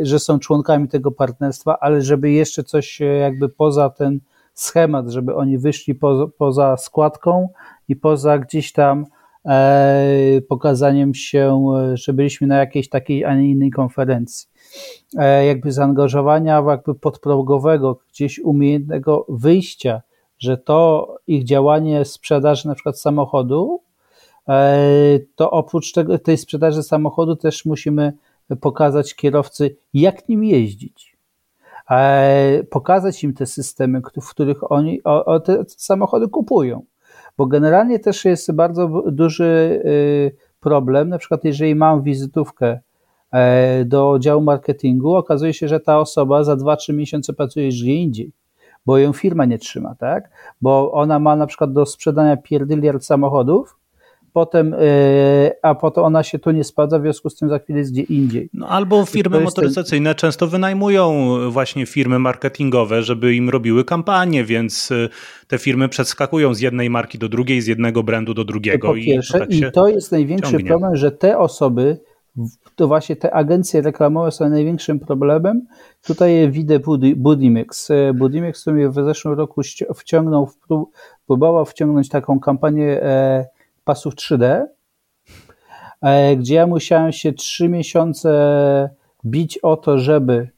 [0.02, 4.20] że są członkami tego partnerstwa, ale żeby jeszcze coś jakby poza ten
[4.54, 7.48] schemat, żeby oni wyszli poza, poza składką
[7.88, 9.06] i poza gdzieś tam
[10.48, 14.48] pokazaniem się, że byliśmy na jakiejś takiej, a nie innej konferencji.
[15.46, 20.02] Jakby zaangażowania jakby podprogowego, gdzieś umiejętnego wyjścia
[20.38, 23.80] że to ich działanie sprzedaży na przykład samochodu,
[24.48, 28.12] e, to oprócz tego, tej sprzedaży samochodu też musimy
[28.60, 31.16] pokazać kierowcy, jak nim jeździć.
[31.90, 36.82] E, pokazać im te systemy, w których oni o, te samochody kupują.
[37.38, 42.78] Bo generalnie też jest bardzo duży y, problem, na przykład jeżeli mam wizytówkę
[43.84, 48.32] do działu marketingu, okazuje się, że ta osoba za 2-3 miesiące pracuje gdzie indziej,
[48.86, 50.30] bo ją firma nie trzyma, tak?
[50.60, 53.77] Bo ona ma na przykład do sprzedania pierdyliard samochodów,
[54.38, 54.78] potem, e,
[55.62, 58.02] a potem ona się tu nie sprawdza, w związku z tym za chwilę jest gdzie
[58.02, 58.50] indziej.
[58.54, 60.18] No, albo firmy motoryzacyjne ten...
[60.18, 65.08] często wynajmują właśnie firmy marketingowe, żeby im robiły kampanie, więc e,
[65.48, 68.88] te firmy przeskakują z jednej marki do drugiej, z jednego brandu do drugiego.
[68.88, 70.68] Po pierwsze, i, tak i to jest największy ciągnie.
[70.68, 71.98] problem, że te osoby
[72.76, 75.66] to właśnie te agencje reklamowe są największym problemem.
[76.06, 76.80] Tutaj widzę
[77.16, 77.90] Budimix.
[77.90, 79.60] E, Budimix, który w zeszłym roku
[79.94, 80.48] wciągnął,
[81.26, 83.02] próbował wciągnąć taką kampanię
[83.88, 84.66] pasów 3D,
[86.00, 88.30] e, gdzie ja musiałem się 3 miesiące
[89.24, 90.48] bić o to, żeby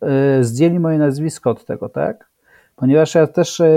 [0.00, 2.30] e, zdjęli moje nazwisko od tego, tak?
[2.76, 3.70] Ponieważ ja też, e,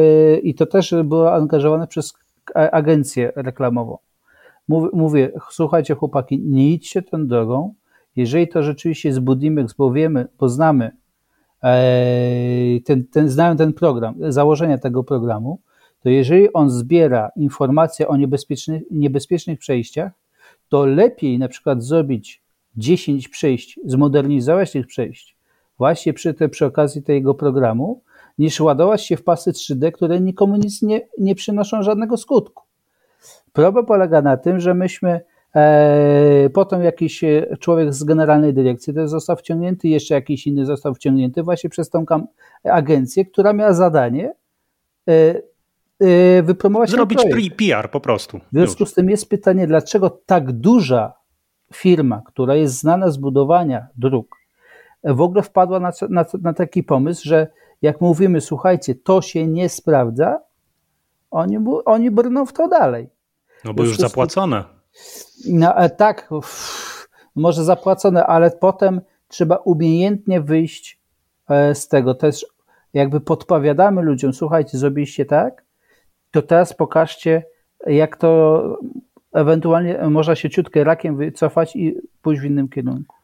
[0.43, 2.13] i to też było angażowane przez
[2.55, 3.97] agencję reklamową.
[4.93, 7.73] Mówię, słuchajcie chłopaki, nie idźcie tą drogą,
[8.15, 10.91] jeżeli to rzeczywiście jest Budimex, bo wiemy, poznamy,
[12.85, 15.59] ten, ten, znają ten program, założenia tego programu,
[16.03, 20.11] to jeżeli on zbiera informacje o niebezpiecznych, niebezpiecznych przejściach,
[20.69, 22.41] to lepiej na przykład zrobić
[22.77, 25.39] 10 przejść, zmodernizować tych przejść
[25.79, 28.01] właśnie przy, te, przy okazji tego programu,
[28.37, 32.63] niż ładować się w pasy 3D, które nikomu nic nie, nie przynoszą żadnego skutku.
[33.53, 35.21] Problem polega na tym, że myśmy
[35.55, 40.93] e, potem jakiś e, człowiek z generalnej dyrekcji też został wciągnięty, jeszcze jakiś inny został
[40.93, 42.05] wciągnięty właśnie przez tą
[42.63, 44.33] agencję, która miała zadanie
[45.09, 45.41] e,
[46.43, 48.37] wypromować Zrobić PR po prostu.
[48.37, 51.13] W związku z tym jest pytanie, dlaczego tak duża
[51.73, 54.35] firma, która jest znana z budowania dróg,
[55.03, 57.47] w ogóle wpadła na, na, na taki pomysł, że
[57.81, 60.39] jak mówimy, słuchajcie, to się nie sprawdza,
[61.31, 63.09] oni, oni brną w to dalej.
[63.65, 64.63] No bo już zapłacone.
[65.49, 70.99] No, e, tak, uff, może zapłacone, ale potem trzeba umiejętnie wyjść
[71.49, 72.13] e, z tego.
[72.13, 72.45] Też
[72.93, 75.65] jakby podpowiadamy ludziom, słuchajcie, zrobiliście tak,
[76.31, 77.43] to teraz pokażcie,
[77.87, 78.63] jak to
[79.33, 83.15] ewentualnie można się ciutkę rakiem wycofać i pójść w innym kierunku.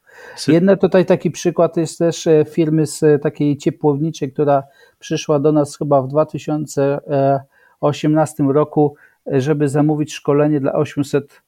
[0.48, 4.63] Jedna tutaj taki przykład jest też e, firmy z takiej ciepłowniczej, która
[5.00, 11.41] przyszła do nas chyba w 2018 roku, żeby zamówić szkolenie dla 800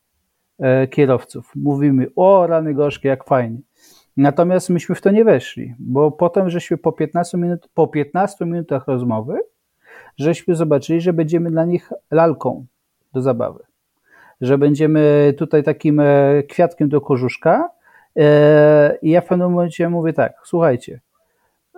[0.60, 1.52] e, kierowców.
[1.56, 3.60] Mówimy, o rany gorzkie, jak fajnie.
[4.18, 8.88] Natomiast myśmy w to nie weszli, bo potem żeśmy po 15, minut, po 15 minutach
[8.88, 9.40] rozmowy
[10.18, 12.66] żeśmy zobaczyli, że będziemy dla nich lalką
[13.14, 13.64] do zabawy.
[14.42, 17.70] Że będziemy tutaj takim e, kwiatkiem do korzuszka.
[18.18, 21.02] E, I ja w pewnym momencie mówię tak, słuchajcie,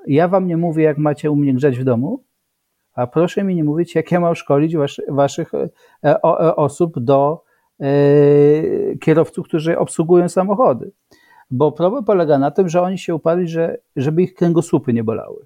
[0.08, 2.24] ja wam nie mówię, jak macie u mnie grzać w domu,
[2.94, 5.52] a proszę mi nie mówić, jak ja mam szkolić was, waszych
[6.04, 6.22] e,
[6.56, 7.44] osób do
[9.02, 10.92] kierowców, którzy obsługują samochody.
[11.52, 15.46] Bo problem polega na tym, że oni się uparli, że, żeby ich kręgosłupy nie bolały.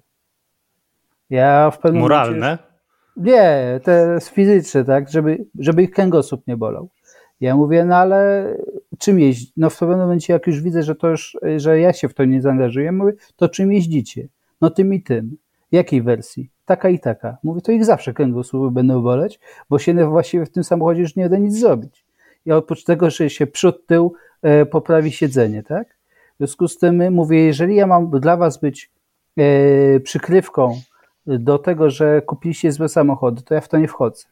[1.30, 2.38] Ja w pewnym Moralne?
[2.38, 2.73] Momencie,
[3.16, 3.80] nie,
[4.14, 6.88] jest fizyczne, tak, żeby, żeby ich kręgosłup nie bolał.
[7.40, 8.48] Ja mówię, no ale
[8.98, 9.52] czym jeździć?
[9.56, 12.24] No w pewnym momencie, jak już widzę, że to już, że ja się w to
[12.24, 14.28] nie zaangażuję, mówię, to czym jeździcie?
[14.60, 15.36] No tym i tym.
[15.72, 16.50] Jakiej wersji?
[16.64, 17.36] Taka i taka.
[17.42, 21.28] Mówię, to ich zawsze kręgosłupy będą boleć, bo się właściwie w tym samochodzie już nie
[21.28, 22.04] da nic zrobić.
[22.46, 25.88] I oprócz tego, że się przód, tył e, poprawi siedzenie, tak?
[26.34, 28.90] W związku z tym mówię, jeżeli ja mam dla was być
[29.36, 30.76] e, przykrywką
[31.26, 34.24] do tego, że kupiliście złe samochody, to ja w to nie wchodzę.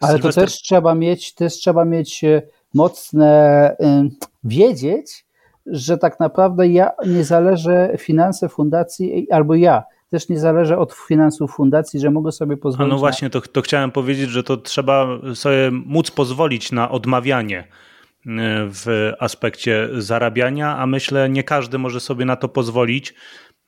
[0.00, 0.44] Ale Sylwester...
[0.44, 2.42] to też trzeba mieć, też trzeba mieć e,
[2.74, 3.76] mocne,
[4.44, 5.24] wiedzieć,
[5.66, 11.54] że tak naprawdę ja nie zależę finanse fundacji, albo ja też nie zależę od finansów
[11.54, 12.92] fundacji, że mogę sobie pozwolić.
[12.92, 17.58] A no właśnie, to, to chciałem powiedzieć, że to trzeba sobie móc pozwolić na odmawianie
[17.58, 17.64] e,
[18.68, 23.14] w aspekcie zarabiania, a myślę, nie każdy może sobie na to pozwolić.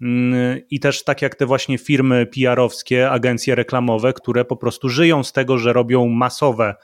[0.00, 5.24] Mm, I też tak jak te właśnie firmy PR-owskie, agencje reklamowe, które po prostu żyją
[5.24, 6.74] z tego, że robią masowe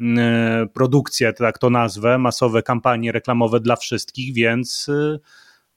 [0.00, 5.20] mm, produkcje, tak to nazwę, masowe kampanie reklamowe dla wszystkich, więc y,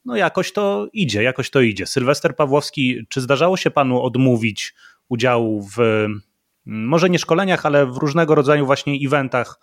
[0.06, 1.86] no jakoś to idzie, jakoś to idzie.
[1.86, 4.74] Sylwester Pawłowski, czy zdarzało się panu odmówić
[5.10, 6.22] udziału w mm,
[6.66, 9.60] może nie szkoleniach, ale w różnego rodzaju właśnie eventach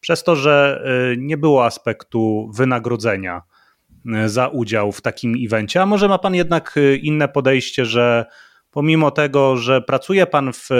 [0.00, 3.42] przez to, że y, nie było aspektu wynagrodzenia?
[4.12, 8.26] E, za udział w takim evencie, a może ma pan jednak e, inne podejście, że
[8.70, 10.74] pomimo tego, że pracuje pan w, e,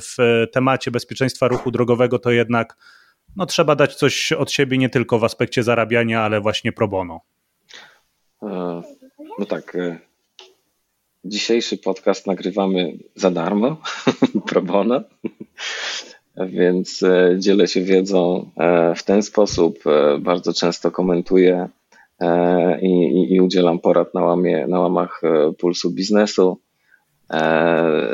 [0.00, 2.76] w temacie bezpieczeństwa ruchu drogowego, to jednak
[3.36, 7.20] no, trzeba dać coś od siebie nie tylko w aspekcie zarabiania, ale właśnie pro bono.
[9.38, 9.76] No tak.
[11.24, 13.76] Dzisiejszy podcast nagrywamy za darmo,
[14.48, 15.00] pro bono,
[16.58, 17.04] więc
[17.38, 18.50] dzielę się wiedzą
[18.96, 19.78] w ten sposób.
[20.20, 21.68] Bardzo często komentuję
[22.82, 25.20] i, i, i udzielam porad na, łamie, na łamach
[25.58, 26.60] pulsu biznesu.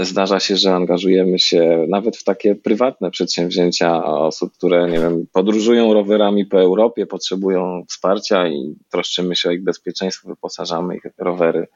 [0.00, 5.94] Zdarza się, że angażujemy się nawet w takie prywatne przedsięwzięcia osób, które nie wiem, podróżują
[5.94, 11.66] rowerami po Europie, potrzebują wsparcia i troszczymy się o ich bezpieczeństwo, wyposażamy ich rowery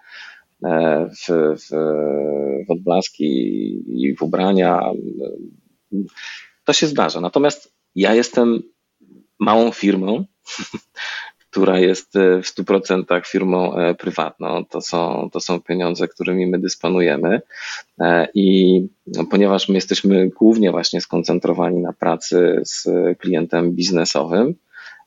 [0.62, 1.70] w, w,
[2.68, 3.26] w odblaski
[3.86, 4.90] i w ubrania.
[6.64, 7.20] To się zdarza.
[7.20, 8.62] Natomiast ja jestem
[9.38, 10.24] małą firmą,
[11.50, 14.64] która jest w 100% firmą e, prywatną.
[14.64, 17.42] To są, to są pieniądze, którymi my dysponujemy.
[18.00, 18.80] E, I
[19.30, 24.54] ponieważ my jesteśmy głównie właśnie skoncentrowani na pracy z klientem biznesowym,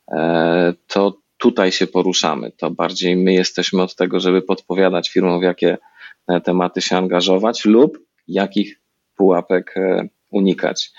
[0.08, 2.52] e, to tutaj się poruszamy.
[2.56, 5.78] To bardziej my jesteśmy od tego, żeby podpowiadać firmom, w jakie
[6.44, 8.80] tematy się angażować lub jakich
[9.16, 9.74] pułapek
[10.30, 10.92] unikać.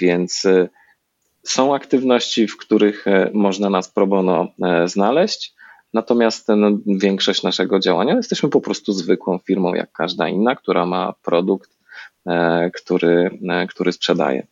[0.00, 0.46] Więc
[1.50, 5.54] są aktywności, w których e, można nas pro bono e, znaleźć,
[5.94, 11.12] natomiast no, większość naszego działania jesteśmy po prostu zwykłą firmą, jak każda inna, która ma
[11.22, 11.70] produkt,
[12.26, 14.46] e, który, który sprzedaje.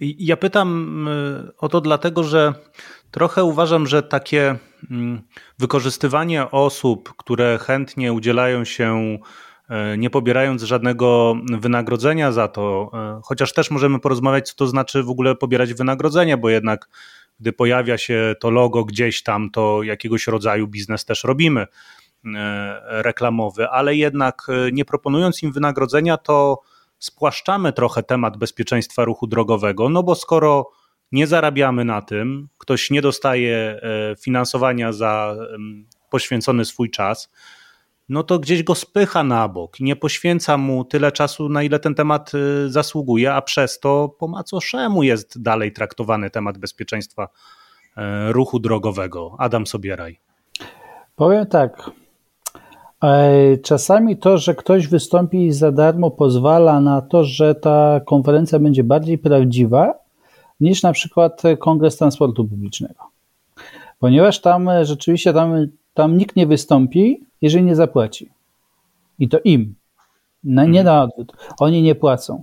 [0.00, 1.08] Ja pytam
[1.58, 2.54] o to dlatego, że
[3.10, 4.56] trochę uważam, że takie
[4.90, 5.22] mm,
[5.58, 9.18] wykorzystywanie osób, które chętnie udzielają się
[9.98, 15.10] nie pobierając żadnego wynagrodzenia za to, e, chociaż też możemy porozmawiać, co to znaczy w
[15.10, 16.88] ogóle pobierać wynagrodzenie, bo jednak
[17.40, 23.68] gdy pojawia się to logo gdzieś tam, to jakiegoś rodzaju biznes też robimy e, reklamowy,
[23.68, 26.60] ale jednak nie proponując im wynagrodzenia, to
[26.98, 30.70] spłaszczamy trochę temat bezpieczeństwa ruchu drogowego, no bo skoro
[31.12, 33.80] nie zarabiamy na tym, ktoś nie dostaje
[34.20, 35.36] finansowania za
[36.10, 37.30] poświęcony swój czas,
[38.08, 41.78] no to gdzieś go spycha na bok i nie poświęca mu tyle czasu, na ile
[41.78, 47.28] ten temat y, zasługuje, a przez to po macoszemu jest dalej traktowany temat bezpieczeństwa
[47.96, 49.36] e, ruchu drogowego.
[49.38, 50.18] Adam Sobieraj.
[51.16, 51.90] Powiem tak.
[53.62, 59.18] Czasami to, że ktoś wystąpi za darmo, pozwala na to, że ta konferencja będzie bardziej
[59.18, 59.94] prawdziwa
[60.60, 63.04] niż na przykład Kongres Transportu Publicznego.
[63.98, 68.30] Ponieważ tam rzeczywiście tam, tam nikt nie wystąpi, jeżeli nie zapłaci.
[69.18, 69.74] I to im.
[70.44, 70.84] No, nie mhm.
[70.84, 71.32] na odwrót.
[71.60, 72.42] Oni nie płacą.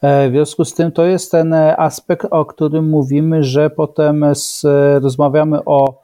[0.00, 4.62] E, w związku z tym to jest ten aspekt, o którym mówimy, że potem z,
[5.02, 6.02] rozmawiamy o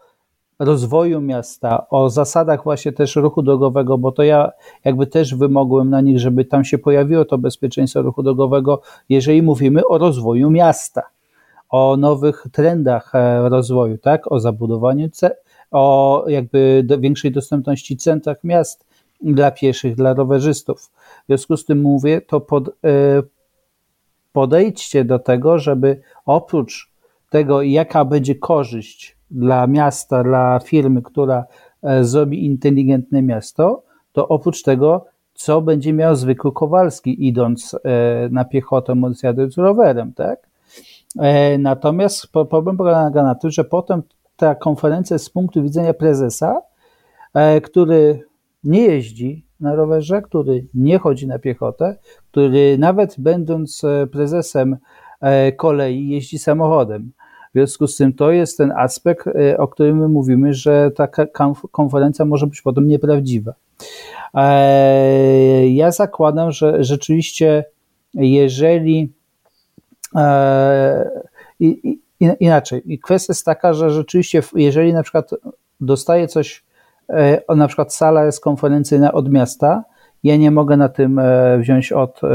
[0.59, 4.51] rozwoju miasta, o zasadach właśnie też ruchu drogowego, bo to ja
[4.85, 9.87] jakby też wymogłem na nich, żeby tam się pojawiło to bezpieczeństwo ruchu drogowego, jeżeli mówimy
[9.87, 11.03] o rozwoju miasta,
[11.71, 15.09] o nowych trendach e, rozwoju, tak, o zabudowaniu
[15.71, 18.87] o jakby do większej dostępności centrach miast
[19.21, 20.81] dla pieszych, dla rowerzystów.
[21.23, 22.73] W związku z tym mówię, to pod, e,
[24.33, 26.93] podejdźcie do tego, żeby oprócz
[27.31, 31.45] tego, jaka będzie korzyść dla miasta, dla firmy, która
[31.83, 35.05] e, zrobi inteligentne miasto, to oprócz tego,
[35.35, 40.49] co będzie miał zwykły Kowalski, idąc e, na piechotę, bądź jadąc rowerem, tak?
[41.59, 44.03] Natomiast problem polega na tym, że potem
[44.39, 46.63] ta konferencja z punktu widzenia prezesa,
[47.35, 48.25] e, który
[48.65, 51.97] nie jeździ na rowerze, który nie chodzi na piechotę,
[52.31, 54.77] który nawet będąc e, prezesem
[55.21, 57.13] e, kolei jeździ samochodem.
[57.49, 61.27] W związku z tym to jest ten aspekt, o którym my mówimy, że taka
[61.71, 63.53] konferencja może być potem nieprawdziwa.
[65.69, 67.65] Ja zakładam, że rzeczywiście,
[68.15, 69.13] jeżeli.
[71.61, 71.99] I
[73.03, 75.31] kwestia jest taka, że rzeczywiście, jeżeli na przykład
[75.81, 76.65] dostaję coś,
[77.09, 79.85] e, na przykład sala jest konferencyjna od miasta,
[80.23, 82.29] ja nie mogę na tym e, wziąć od e,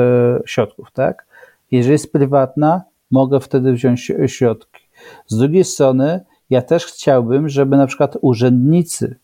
[0.45, 1.25] środków, tak?
[1.71, 4.83] Jeżeli jest prywatna, mogę wtedy wziąć środki.
[5.27, 6.19] Z drugiej strony,
[6.49, 9.15] ja też chciałbym, żeby na przykład urzędnicy,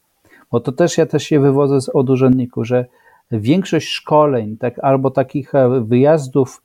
[0.52, 2.86] bo to też ja też się wywodzę od urzędników, że
[3.32, 6.62] większość szkoleń, tak, albo takich wyjazdów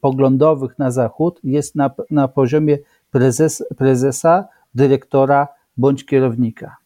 [0.00, 2.78] poglądowych na Zachód jest na, na poziomie
[3.10, 6.76] prezes, prezesa, dyrektora bądź kierownika.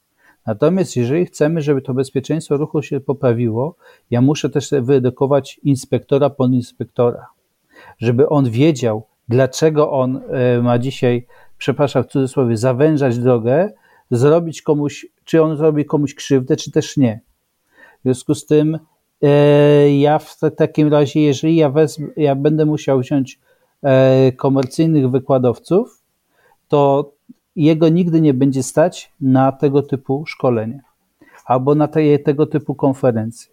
[0.47, 3.77] Natomiast jeżeli chcemy, żeby to bezpieczeństwo ruchu się poprawiło,
[4.11, 7.27] ja muszę też wyedukować inspektora, podinspektora,
[7.99, 11.27] żeby on wiedział, dlaczego on e, ma dzisiaj,
[11.59, 13.73] przepraszam w cudzysłowie, zawężać drogę,
[14.11, 17.21] zrobić komuś, czy on zrobi komuś krzywdę, czy też nie.
[17.99, 18.96] W związku z tym E,
[19.99, 23.41] ja w takim razie, jeżeli ja, wezmę, ja będę musiał wziąć
[23.83, 26.03] e, komercyjnych wykładowców,
[26.69, 27.13] to
[27.57, 30.81] jego nigdy nie będzie stać na tego typu szkolenia
[31.45, 33.53] albo na te, tego typu konferencje.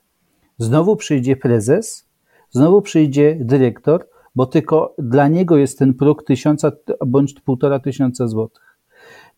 [0.57, 2.09] Znowu przyjdzie prezes,
[2.51, 6.71] znowu przyjdzie dyrektor, bo tylko dla niego jest ten próg tysiąca
[7.07, 8.77] bądź półtora tysiąca złotych.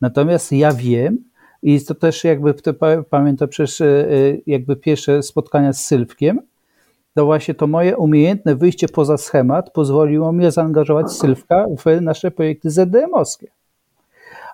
[0.02, 1.18] Natomiast ja wiem,
[1.66, 2.54] i to też jakby
[3.10, 3.82] pamiętam przez
[4.48, 6.40] jakby pierwsze spotkania z Sylwkiem,
[7.14, 12.70] to właśnie to moje umiejętne wyjście poza schemat pozwoliło mi zaangażować Sylwka w nasze projekty
[12.70, 13.48] ZDM-owskie.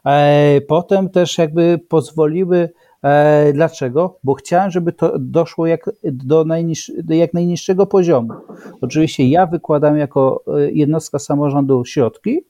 [0.05, 2.70] E, potem też jakby pozwoliły,
[3.03, 4.20] e, dlaczego?
[4.24, 8.34] Bo chciałem, żeby to doszło jak, do, najniż, do jak najniższego poziomu.
[8.82, 12.41] Oczywiście ja wykładam jako e, jednostka samorządu środki,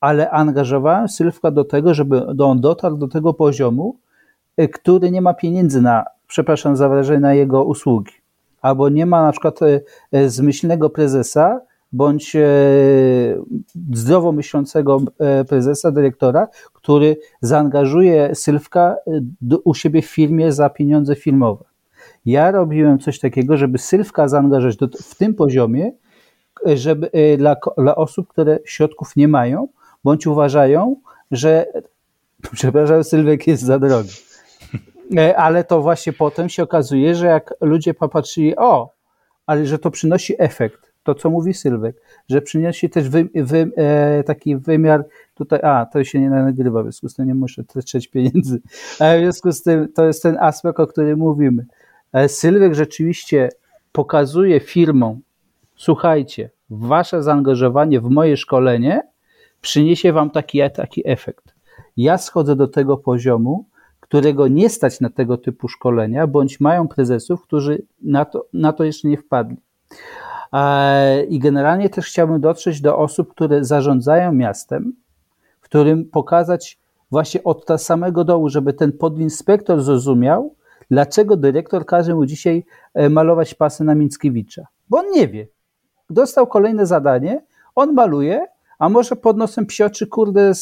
[0.00, 3.96] ale angażowałem Sylwka do tego, żeby on dotarł do tego poziomu,
[4.72, 6.88] który nie ma pieniędzy na, przepraszam za
[7.20, 8.12] na jego usługi
[8.66, 9.80] albo nie ma na przykład e,
[10.12, 11.60] e, zmyślnego prezesa,
[11.92, 12.36] bądź
[13.92, 15.00] zdrowo myślącego
[15.48, 18.96] prezesa, dyrektora, który zaangażuje Sylwka
[19.64, 21.64] u siebie w firmie za pieniądze filmowe.
[22.26, 25.92] Ja robiłem coś takiego, żeby Sylwka zaangażować w tym poziomie,
[26.64, 29.68] żeby dla, dla osób, które środków nie mają,
[30.06, 30.96] bądź uważają,
[31.30, 31.66] że
[32.52, 34.10] przepraszam, Sylwek jest za drogi.
[35.16, 38.90] E, ale to właśnie potem się okazuje, że jak ludzie popatrzyli, o,
[39.46, 41.96] ale że to przynosi efekt, to co mówi Sylwek,
[42.28, 45.04] że przynosi też wy, wy, e, taki wymiar
[45.34, 48.60] tutaj, a, to się nie nagrywa, w związku z tym nie muszę trzeć pieniędzy,
[49.00, 51.66] a w związku z tym to jest ten aspekt, o którym mówimy.
[52.12, 53.48] E, Sylwek rzeczywiście
[53.92, 55.20] pokazuje firmom,
[55.76, 59.15] słuchajcie, wasze zaangażowanie w moje szkolenie
[59.66, 61.54] przyniesie wam taki, taki efekt.
[61.96, 63.64] Ja schodzę do tego poziomu,
[64.00, 68.84] którego nie stać na tego typu szkolenia, bądź mają prezesów, którzy na to, na to
[68.84, 69.56] jeszcze nie wpadli.
[71.28, 74.92] I generalnie też chciałbym dotrzeć do osób, które zarządzają miastem,
[75.60, 76.78] którym pokazać
[77.10, 80.54] właśnie od samego dołu, żeby ten podinspektor zrozumiał,
[80.90, 82.64] dlaczego dyrektor każe mu dzisiaj
[82.94, 84.66] e, malować pasy na Mickiewicza.
[84.88, 85.46] Bo on nie wie.
[86.10, 87.42] Dostał kolejne zadanie,
[87.74, 88.46] on maluje,
[88.78, 90.52] a może pod nosem psioczy, kurde,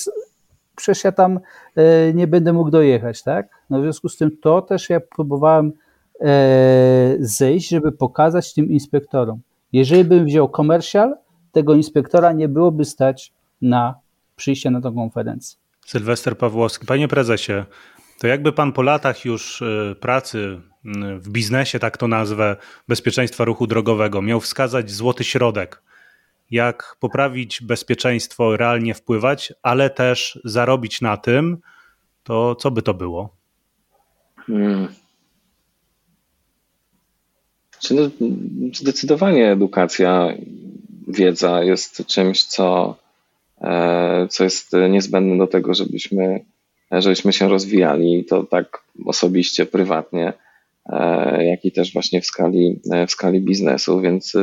[0.77, 1.41] przecież ja tam
[1.77, 3.49] e, nie będę mógł dojechać, tak?
[3.71, 5.73] No w związku z tym to też ja próbowałem
[6.21, 9.41] e, zejść, żeby pokazać tym inspektorom.
[9.73, 11.17] Jeżeli bym wziął komercjal,
[11.53, 13.95] tego inspektora nie byłoby stać na
[14.37, 15.59] przyjście na tę konferencję.
[15.87, 16.87] Sylwester Pawłowski.
[16.87, 17.53] Panie prezesie,
[18.21, 20.61] to jakby pan po latach już e, pracy
[21.19, 22.57] w biznesie, tak to nazwę,
[22.89, 25.83] bezpieczeństwa ruchu drogowego, miał wskazać złoty środek
[26.55, 31.59] jak poprawić bezpieczeństwo, realnie wpływać, ale też zarobić na tym,
[32.25, 33.37] to co by to było?
[34.47, 34.89] Hmm.
[37.91, 38.11] No,
[38.75, 40.29] zdecydowanie edukacja,
[41.09, 42.97] wiedza jest czymś, co,
[43.61, 46.45] e, co jest niezbędne do tego, żebyśmy,
[46.91, 48.25] żebyśmy się rozwijali.
[48.25, 50.33] To tak osobiście, prywatnie,
[50.87, 54.37] e, jak i też właśnie w skali, w skali biznesu, więc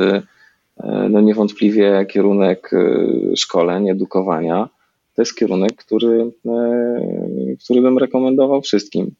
[1.09, 4.69] no niewątpliwie kierunek e, szkoleń, edukowania
[5.15, 9.15] to jest kierunek, który, e, który bym rekomendował wszystkim.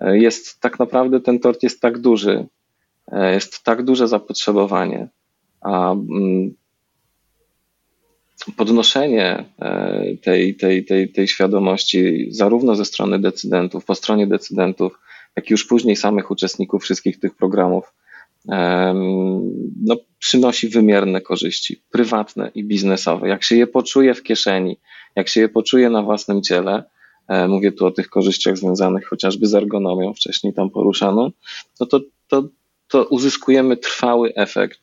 [0.00, 2.46] Jest tak naprawdę ten tort jest tak duży,
[3.12, 5.08] jest tak duże zapotrzebowanie,
[5.60, 6.54] a mm,
[8.56, 9.44] podnoszenie
[10.22, 14.98] tej, tej, tej, tej świadomości zarówno ze strony decydentów, po stronie decydentów,
[15.36, 17.92] jak i już później samych uczestników wszystkich tych programów
[19.84, 23.28] no, przynosi wymierne korzyści prywatne i biznesowe.
[23.28, 24.78] Jak się je poczuje w kieszeni,
[25.16, 26.84] jak się je poczuje na własnym ciele,
[27.28, 31.30] e, mówię tu o tych korzyściach związanych chociażby z ergonomią, wcześniej tam poruszano,
[31.80, 32.48] no to, to,
[32.88, 34.80] to uzyskujemy trwały efekt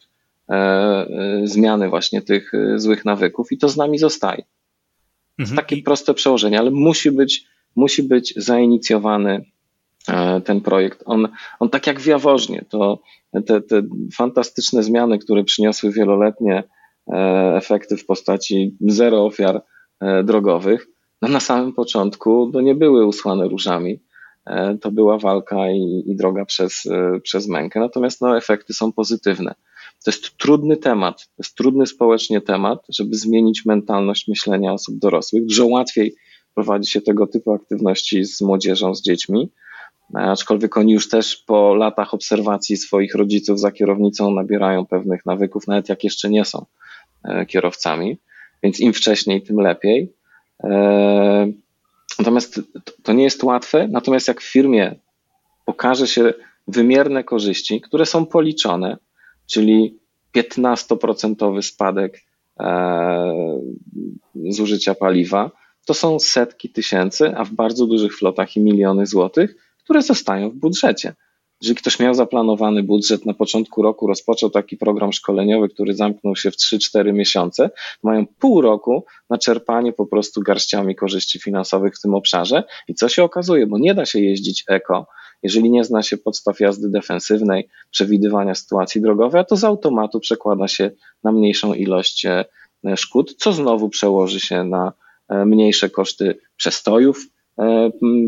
[0.49, 4.43] e, e, zmiany właśnie tych złych nawyków i to z nami zostaje.
[5.39, 5.55] Mhm.
[5.57, 7.45] takie proste przełożenie, ale musi być,
[7.75, 9.45] musi być zainicjowany
[10.45, 11.03] ten projekt.
[11.05, 11.27] On,
[11.59, 12.99] on tak jak w Jaworznie, to
[13.41, 13.81] te, te
[14.15, 16.63] fantastyczne zmiany, które przyniosły wieloletnie
[17.13, 19.61] e, efekty w postaci zero ofiar
[20.01, 20.87] e, drogowych,
[21.21, 23.99] no na samym początku to nie były usłane różami.
[24.45, 26.83] E, to była walka i, i droga przez,
[27.23, 27.79] przez mękę.
[27.79, 29.55] Natomiast no, efekty są pozytywne.
[30.05, 35.45] To jest trudny temat, to jest trudny społecznie temat, żeby zmienić mentalność myślenia osób dorosłych.
[35.45, 36.15] Dużo łatwiej
[36.53, 39.51] prowadzi się tego typu aktywności z młodzieżą, z dziećmi,
[40.13, 45.89] aczkolwiek oni już też po latach obserwacji swoich rodziców za kierownicą nabierają pewnych nawyków, nawet
[45.89, 46.65] jak jeszcze nie są
[47.23, 48.17] e, kierowcami,
[48.63, 50.13] więc im wcześniej, tym lepiej.
[50.63, 51.47] E,
[52.19, 52.61] natomiast
[53.03, 54.95] to nie jest łatwe, natomiast jak w firmie
[55.65, 56.33] pokaże się
[56.67, 58.97] wymierne korzyści, które są policzone,
[59.47, 59.99] czyli
[60.35, 62.21] 15% spadek
[62.59, 63.61] e,
[64.49, 65.51] zużycia paliwa,
[65.85, 70.55] to są setki tysięcy, a w bardzo dużych flotach i miliony złotych, które zostają w
[70.55, 71.13] budżecie.
[71.61, 76.51] jeżeli ktoś miał zaplanowany budżet na początku roku, rozpoczął taki program szkoleniowy, który zamknął się
[76.51, 77.69] w 3-4 miesiące,
[78.03, 82.63] mają pół roku na czerpanie po prostu garściami korzyści finansowych w tym obszarze.
[82.87, 85.07] I co się okazuje, bo nie da się jeździć eko,
[85.43, 90.67] jeżeli nie zna się podstaw jazdy defensywnej, przewidywania sytuacji drogowej, a to z automatu przekłada
[90.67, 90.91] się
[91.23, 92.45] na mniejszą ilość e,
[92.95, 94.93] szkód, co znowu przełoży się na
[95.29, 97.34] e, mniejsze koszty przestojów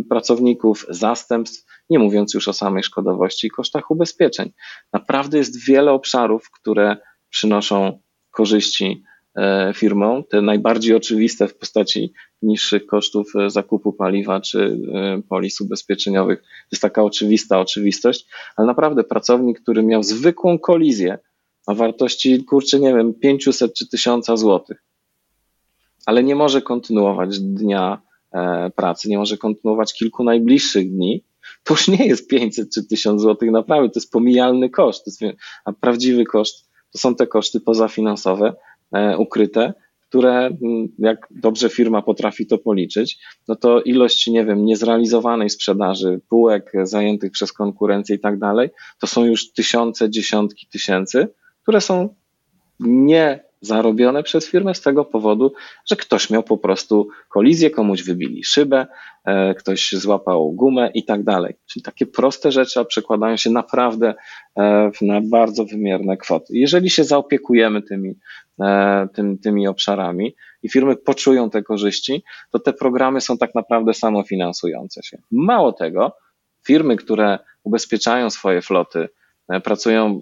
[0.10, 4.52] pracowników, zastępstw, nie mówiąc już o samej szkodowości i kosztach ubezpieczeń.
[4.94, 6.98] Naprawdę jest wiele obszarów, które
[7.30, 8.00] przynoszą
[8.32, 9.04] korzyści
[9.38, 10.24] E, firmą.
[10.24, 16.40] Te najbardziej oczywiste w postaci niższych kosztów e, zakupu paliwa czy e, polis ubezpieczeniowych.
[16.42, 21.18] To jest taka oczywista oczywistość, ale naprawdę pracownik, który miał zwykłą kolizję
[21.68, 24.84] o wartości, kurczę, nie wiem, 500 czy 1000 złotych,
[26.06, 28.02] ale nie może kontynuować dnia
[28.76, 31.24] pracy, nie może kontynuować kilku najbliższych dni,
[31.64, 35.38] to już nie jest 500 czy 1000 złotych, naprawdę to jest pomijalny koszt, to jest,
[35.66, 38.54] a prawdziwy koszt to są te koszty pozafinansowe,
[38.94, 39.74] E, ukryte,
[40.10, 46.22] które mm, jak dobrze firma potrafi to policzyć, no to ilość, nie wiem, niezrealizowanej sprzedaży,
[46.30, 48.70] półek zajętych przez konkurencję i tak dalej,
[49.00, 51.28] to są już tysiące, dziesiątki tysięcy,
[51.64, 52.16] które są
[52.80, 55.54] nie zarobione przez firmę z tego powodu,
[55.86, 58.88] że ktoś miał po prostu kolizję, komuś wybili szybę,
[59.26, 61.56] e, ktoś złapał gumę i tak dalej.
[61.66, 64.14] Czyli takie proste rzeczy przekładają się naprawdę
[64.58, 66.54] e, na bardzo wymierne kwoty.
[66.58, 68.14] Jeżeli się zaopiekujemy tymi,
[68.62, 73.94] e, tym, tymi obszarami i firmy poczują te korzyści, to te programy są tak naprawdę
[73.94, 75.18] samofinansujące się.
[75.32, 76.16] Mało tego,
[76.66, 79.10] firmy, które ubezpieczają swoje floty,
[79.64, 80.22] pracują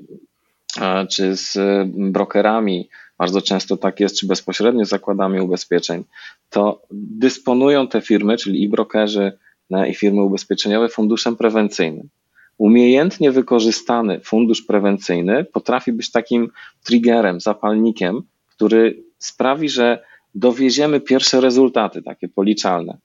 [1.10, 1.58] czy z
[1.88, 6.03] brokerami, bardzo często tak jest, czy bezpośrednio z zakładami ubezpieczeń,
[6.49, 9.38] to dysponują te firmy, czyli i brokerzy,
[9.89, 12.09] i firmy ubezpieczeniowe funduszem prewencyjnym.
[12.57, 16.51] Umiejętnie wykorzystany fundusz prewencyjny potrafi być takim
[16.84, 20.03] triggerem, zapalnikiem, który sprawi, że
[20.36, 22.97] dowieziemy pierwsze rezultaty, takie policzalne.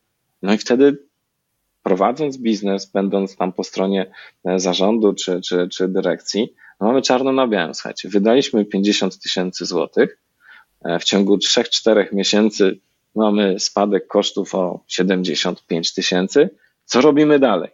[0.43, 0.99] No i wtedy
[1.83, 4.11] prowadząc biznes, będąc tam po stronie
[4.45, 9.67] e, zarządu czy, czy, czy dyrekcji, no mamy czarno na białym, słuchajcie, wydaliśmy 50 tysięcy
[9.67, 10.19] złotych,
[10.85, 12.79] e, w ciągu 3-4 miesięcy
[13.15, 16.51] mamy spadek kosztów o 75 tysięcy,
[16.85, 17.71] co robimy dalej?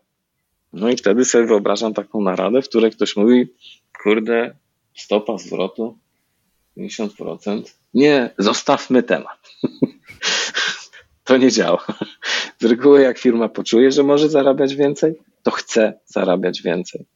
[0.73, 3.49] No i wtedy sobie wyobrażam taką naradę, w której ktoś mówi,
[4.03, 4.55] kurde,
[4.95, 5.99] stopa zwrotu
[6.77, 7.63] 50%.
[7.95, 9.39] Nie, zostawmy temat.
[11.25, 11.87] to nie działa.
[12.59, 17.07] Z reguły jak firma poczuje, że może zarabiać więcej, to chce zarabiać więcej.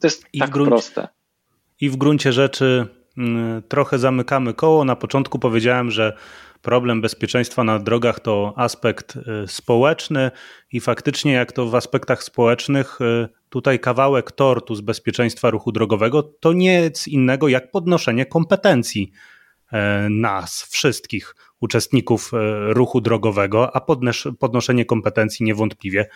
[0.00, 1.08] To jest I tak proste.
[1.84, 2.86] I w gruncie rzeczy
[3.18, 4.84] mm, trochę zamykamy koło.
[4.84, 6.16] Na początku powiedziałem, że
[6.62, 10.30] problem bezpieczeństwa na drogach to aspekt y, społeczny
[10.72, 16.22] i faktycznie jak to w aspektach społecznych y, tutaj kawałek tortu z bezpieczeństwa ruchu drogowego
[16.22, 19.12] to nic innego jak podnoszenie kompetencji
[19.72, 22.38] e, nas wszystkich uczestników e,
[22.74, 23.80] ruchu drogowego, a
[24.38, 26.06] podnoszenie kompetencji niewątpliwie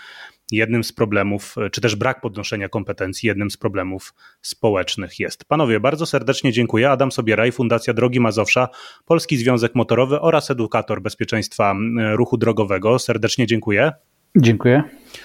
[0.52, 5.44] jednym z problemów, e, czy też brak podnoszenia kompetencji jednym z problemów społecznych jest.
[5.44, 6.90] Panowie, bardzo serdecznie dziękuję.
[6.90, 8.68] Adam Sobieraj, Fundacja Drogi Mazowsza,
[9.04, 11.74] Polski Związek Motorowy oraz edukator bezpieczeństwa
[12.14, 12.98] ruchu drogowego.
[12.98, 13.92] Serdecznie dziękuję.
[14.36, 14.82] Dziękuję.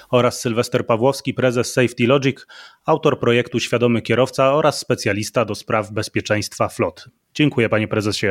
[0.09, 2.47] Oraz Sylwester Pawłowski, prezes Safety Logic,
[2.85, 7.09] autor projektu Świadomy Kierowca oraz specjalista do spraw bezpieczeństwa flot.
[7.33, 8.27] Dziękuję panie prezesie.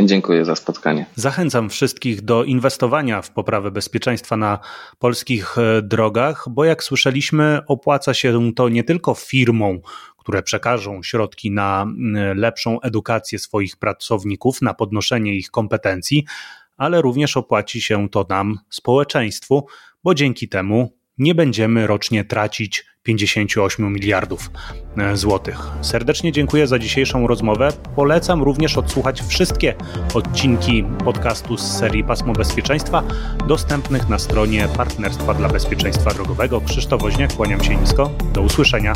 [0.00, 1.06] Dziękuję za spotkanie.
[1.14, 4.58] Zachęcam wszystkich do inwestowania w poprawę bezpieczeństwa na
[4.98, 9.80] polskich e, drogach, bo jak słyszeliśmy, opłaca się to nie tylko firmom,
[10.18, 11.86] które przekażą środki na
[12.34, 16.24] lepszą edukację swoich pracowników, na podnoszenie ich kompetencji,
[16.76, 19.66] ale również opłaci się to nam, społeczeństwu,
[20.04, 24.50] bo dzięki temu nie będziemy rocznie tracić 58 miliardów
[24.98, 25.58] e, złotych.
[25.80, 27.72] Serdecznie dziękuję za dzisiejszą rozmowę.
[27.96, 29.74] Polecam również odsłuchać wszystkie
[30.14, 33.02] odcinki podcastu z serii Pasmo Bezpieczeństwa
[33.48, 36.60] dostępnych na stronie Partnerstwa dla Bezpieczeństwa Drogowego.
[36.60, 38.10] Krzysztof Woźniak, kłaniam się nisko.
[38.32, 38.92] Do usłyszenia.